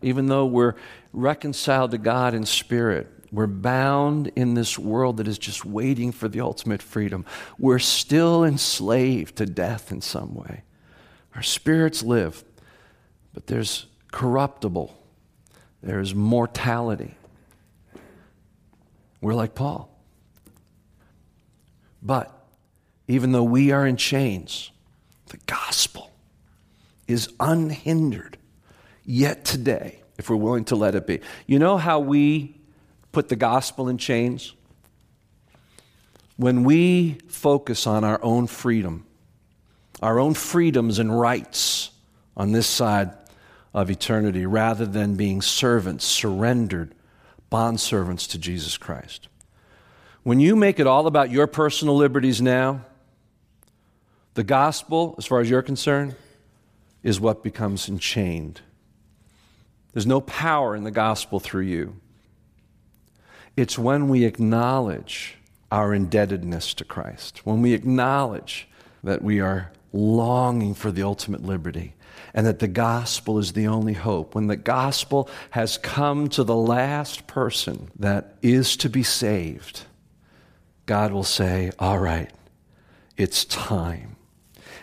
Even 0.03 0.27
though 0.27 0.47
we're 0.47 0.75
reconciled 1.13 1.91
to 1.93 1.99
God 1.99 2.35
in 2.35 2.45
spirit, 2.47 3.09
we're 3.33 3.47
bound 3.47 4.31
in 4.37 4.55
this 4.55 4.79
world 4.79 5.17
that 5.17 5.29
is 5.29 5.39
just 5.39 5.65
waiting 5.65 6.13
for 6.13 6.29
the 6.29 6.41
ultimate 6.41 6.83
freedom. 6.83 7.25
We're 7.59 7.79
still 7.79 8.45
enslaved 8.45 9.37
to 9.37 9.47
death 9.47 9.91
in 9.91 10.01
some 10.01 10.35
way. 10.35 10.63
Our 11.35 11.43
spirits 11.43 12.03
live, 12.03 12.45
but 13.35 13.47
there's 13.47 13.87
corruptible, 14.13 14.97
there's 15.83 16.15
mortality. 16.15 17.15
We're 19.21 19.35
like 19.35 19.55
Paul. 19.55 19.91
But 22.03 22.33
even 23.09 23.33
though 23.33 23.45
we 23.45 23.73
are 23.73 23.87
in 23.87 23.97
chains, 23.97 24.71
the 25.27 25.39
gospel 25.47 26.11
is 27.07 27.29
unhindered 27.39 28.37
yet 29.05 29.45
today, 29.45 30.01
if 30.19 30.29
we're 30.29 30.37
willing 30.37 30.65
to 30.67 30.77
let 30.77 30.95
it 30.95 31.07
be. 31.07 31.21
You 31.47 31.59
know 31.59 31.77
how 31.77 32.01
we 32.01 32.57
put 33.13 33.29
the 33.29 33.37
gospel 33.37 33.89
in 33.89 33.99
chains? 33.99 34.55
When 36.37 36.65
we 36.65 37.19
focus 37.29 37.87
on 37.87 38.05
our 38.05 38.23
own 38.23 38.47
freedom, 38.47 39.07
our 40.03 40.19
own 40.19 40.35
freedoms 40.35 40.99
and 40.99 41.19
rights 41.19 41.91
on 42.37 42.53
this 42.53 42.67
side 42.67 43.13
of 43.73 43.91
eternity, 43.91 44.45
rather 44.45 44.87
than 44.87 45.17
being 45.17 45.41
servants, 45.43 46.05
surrendered 46.05 46.95
bondservants 47.51 48.29
to 48.31 48.39
Jesus 48.39 48.77
Christ. 48.77 49.29
When 50.23 50.41
you 50.41 50.57
make 50.57 50.81
it 50.81 50.87
all 50.87 51.07
about 51.07 51.31
your 51.31 51.47
personal 51.47 51.97
liberties 51.97 52.43
now, 52.43 52.85
the 54.35 54.45
gospel, 54.45 55.15
as 55.19 55.27
far 55.27 55.41
as 55.41 55.49
you're 55.49 55.63
concerned, 55.63 56.17
is 57.07 57.21
what 57.21 57.45
becomes 57.45 57.89
enchained. 57.89 58.61
There's 59.93 60.09
no 60.09 60.21
power 60.21 60.75
in 60.75 60.83
the 60.83 60.91
gospel 60.91 61.39
through 61.39 61.63
you. 61.63 62.01
It's 63.57 63.79
when 63.79 64.09
we 64.09 64.25
acknowledge 64.25 65.37
our 65.71 65.95
indebtedness 65.95 66.75
to 66.75 66.85
Christ, 66.85 67.47
when 67.47 67.63
we 67.63 67.75
acknowledge 67.75 68.67
that 69.05 69.23
we 69.23 69.39
are 69.39 69.71
longing 69.93 70.75
for 70.75 70.91
the 70.91 71.05
ultimate 71.05 71.45
liberty 71.45 71.95
and 72.35 72.45
that 72.45 72.59
the 72.59 72.67
gospel 72.67 73.39
is 73.39 73.53
the 73.53 73.69
only 73.69 73.93
hope. 73.93 74.35
When 74.35 74.49
the 74.49 74.57
gospel 74.57 75.31
has 75.51 75.79
come 75.79 76.29
to 76.31 76.43
the 76.43 76.57
last 76.57 77.29
person 77.29 77.89
that 78.01 78.35
is 78.43 78.77
to 78.79 78.91
be 78.91 79.05
saved, 79.05 79.85
God 80.87 81.13
will 81.13 81.23
say, 81.23 81.71
All 81.79 82.01
right, 82.01 82.33
it's 83.17 83.45
time. 83.45 84.16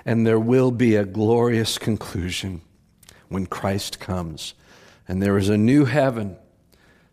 And 0.05 0.27
there 0.27 0.39
will 0.39 0.71
be 0.71 0.95
a 0.95 1.05
glorious 1.05 1.77
conclusion. 1.77 2.61
when 3.33 3.47
Christ 3.47 3.99
comes. 3.99 4.53
And 5.07 5.21
there 5.21 5.37
is 5.37 5.49
a 5.49 5.57
new 5.57 5.85
heaven 5.85 6.37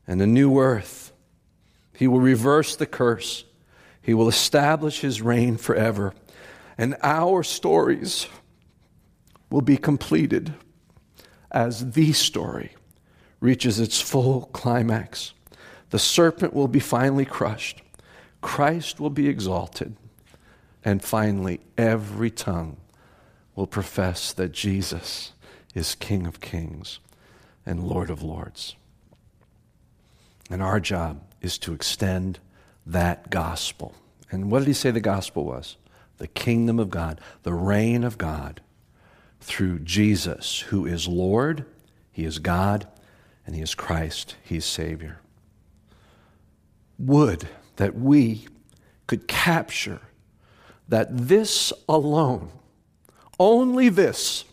and 0.07 0.21
a 0.21 0.27
new 0.27 0.59
earth. 0.61 1.13
He 1.95 2.07
will 2.07 2.21
reverse 2.21 2.77
the 2.77 2.87
curse, 2.87 3.45
He 4.03 4.15
will 4.15 4.29
establish 4.29 5.01
His 5.01 5.23
reign 5.23 5.57
forever. 5.57 6.15
And 6.79 6.97
our 7.03 7.43
stories 7.43 8.27
will 9.51 9.61
be 9.63 9.77
completed 9.77 10.55
as 11.51 11.93
the 11.93 12.13
story 12.13 12.73
reaches 13.41 13.81
its 13.81 14.01
full 14.01 14.43
climax. 14.53 15.33
The 15.91 15.99
serpent 15.99 16.55
will 16.55 16.69
be 16.69 16.81
finally 16.81 17.25
crushed, 17.25 17.83
Christ 18.41 19.01
will 19.01 19.11
be 19.11 19.29
exalted, 19.29 19.97
and 20.85 21.03
finally, 21.03 21.61
every 21.77 22.31
tongue 22.31 22.79
will 23.55 23.67
profess 23.67 24.33
that 24.33 24.53
Jesus 24.53 25.33
is 25.75 25.95
King 25.95 26.27
of 26.27 26.41
kings 26.41 27.01
and 27.67 27.85
Lord 27.85 28.11
of 28.11 28.23
lords. 28.23 28.77
And 30.51 30.63
our 30.63 30.81
job 30.81 31.23
is 31.41 31.59
to 31.59 31.73
extend 31.73 32.39
that 32.87 33.31
gospel. 33.31 33.95
And 34.31 34.51
what 34.51 34.61
did 34.61 34.69
he 34.69 34.75
say 34.75 34.91
the 34.91 35.01
gospel 35.01 35.45
was? 35.45 35.77
The 36.19 36.27
kingdom 36.27 36.79
of 36.79 36.91
God, 36.91 37.21
the 37.43 37.53
reign 37.53 38.05
of 38.05 38.19
God 38.19 38.61
through 39.41 39.81
Jesus, 39.81 40.61
who 40.61 40.87
is 40.87 41.09
Lord, 41.09 41.65
He 42.13 42.25
is 42.25 42.39
God, 42.39 42.87
and 43.47 43.55
He 43.55 43.63
is 43.63 43.75
Christ, 43.75 44.37
He 44.43 44.57
is 44.57 44.65
Savior. 44.65 45.21
Would 46.99 47.49
that 47.77 47.97
we 47.97 48.47
could 49.07 49.27
capture 49.27 50.01
that 50.91 51.09
this 51.11 51.73
alone, 51.89 52.51
only 53.39 53.89
this, 53.89 54.45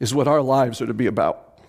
is 0.00 0.14
what 0.14 0.26
our 0.26 0.40
lives 0.42 0.80
are 0.80 0.86
to 0.86 0.94
be 0.94 1.06
about. 1.06 1.60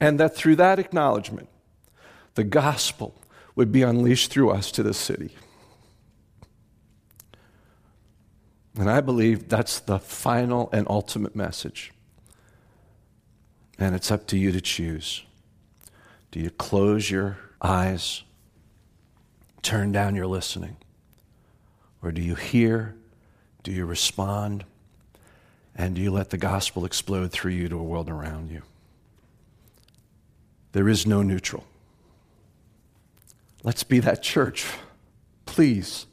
And 0.00 0.20
that 0.20 0.34
through 0.34 0.56
that 0.56 0.78
acknowledgement, 0.78 1.48
the 2.34 2.44
gospel 2.44 3.14
would 3.54 3.70
be 3.70 3.82
unleashed 3.82 4.30
through 4.30 4.50
us 4.50 4.72
to 4.72 4.82
this 4.82 4.98
city. 4.98 5.30
And 8.76 8.90
I 8.90 9.00
believe 9.00 9.48
that's 9.48 9.78
the 9.78 10.00
final 10.00 10.68
and 10.72 10.86
ultimate 10.90 11.36
message. 11.36 11.92
And 13.78 13.94
it's 13.94 14.10
up 14.10 14.26
to 14.28 14.36
you 14.36 14.50
to 14.50 14.60
choose. 14.60 15.22
Do 16.32 16.40
you 16.40 16.50
close 16.50 17.10
your 17.10 17.38
eyes, 17.62 18.24
turn 19.64 19.90
down 19.90 20.14
your 20.14 20.26
listening? 20.26 20.76
Or 22.02 22.12
do 22.12 22.22
you 22.22 22.34
hear? 22.34 22.94
Do 23.62 23.72
you 23.72 23.86
respond? 23.86 24.64
And 25.74 25.96
do 25.96 26.02
you 26.02 26.12
let 26.12 26.30
the 26.30 26.36
gospel 26.36 26.84
explode 26.84 27.32
through 27.32 27.52
you 27.52 27.68
to 27.68 27.78
a 27.78 27.82
world 27.82 28.08
around 28.08 28.50
you? 28.50 28.62
There 30.72 30.88
is 30.88 31.06
no 31.06 31.22
neutral. 31.22 31.64
Let's 33.62 33.82
be 33.82 33.98
that 34.00 34.22
church. 34.22 34.66
Please, 35.46 36.06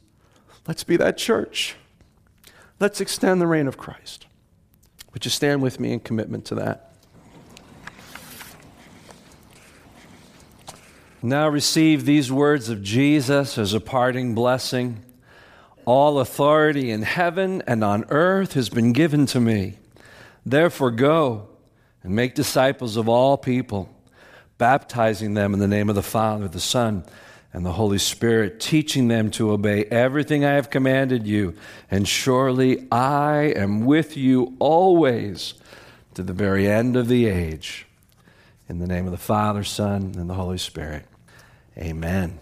let's 0.66 0.84
be 0.84 0.96
that 0.96 1.18
church. 1.18 1.76
Let's 2.80 3.00
extend 3.00 3.40
the 3.40 3.46
reign 3.46 3.68
of 3.68 3.76
Christ. 3.76 4.26
Would 5.12 5.24
you 5.24 5.30
stand 5.30 5.62
with 5.62 5.78
me 5.78 5.92
in 5.92 6.00
commitment 6.00 6.44
to 6.46 6.54
that? 6.56 6.91
Now 11.24 11.48
receive 11.48 12.04
these 12.04 12.32
words 12.32 12.68
of 12.68 12.82
Jesus 12.82 13.56
as 13.56 13.74
a 13.74 13.80
parting 13.80 14.34
blessing. 14.34 15.04
All 15.84 16.18
authority 16.18 16.90
in 16.90 17.02
heaven 17.02 17.62
and 17.64 17.84
on 17.84 18.04
earth 18.08 18.54
has 18.54 18.68
been 18.68 18.92
given 18.92 19.26
to 19.26 19.40
me. 19.40 19.78
Therefore, 20.44 20.90
go 20.90 21.46
and 22.02 22.16
make 22.16 22.34
disciples 22.34 22.96
of 22.96 23.08
all 23.08 23.36
people, 23.36 23.88
baptizing 24.58 25.34
them 25.34 25.54
in 25.54 25.60
the 25.60 25.68
name 25.68 25.88
of 25.88 25.94
the 25.94 26.02
Father, 26.02 26.48
the 26.48 26.58
Son, 26.58 27.04
and 27.52 27.64
the 27.64 27.72
Holy 27.72 27.98
Spirit, 27.98 28.58
teaching 28.58 29.06
them 29.06 29.30
to 29.30 29.52
obey 29.52 29.84
everything 29.84 30.44
I 30.44 30.54
have 30.54 30.70
commanded 30.70 31.24
you. 31.24 31.54
And 31.88 32.08
surely 32.08 32.88
I 32.90 33.52
am 33.54 33.86
with 33.86 34.16
you 34.16 34.56
always 34.58 35.54
to 36.14 36.24
the 36.24 36.32
very 36.32 36.66
end 36.66 36.96
of 36.96 37.06
the 37.06 37.26
age. 37.26 37.86
In 38.68 38.80
the 38.80 38.88
name 38.88 39.04
of 39.04 39.12
the 39.12 39.18
Father, 39.18 39.62
Son, 39.62 40.14
and 40.16 40.28
the 40.28 40.34
Holy 40.34 40.58
Spirit. 40.58 41.04
Amen. 41.78 42.38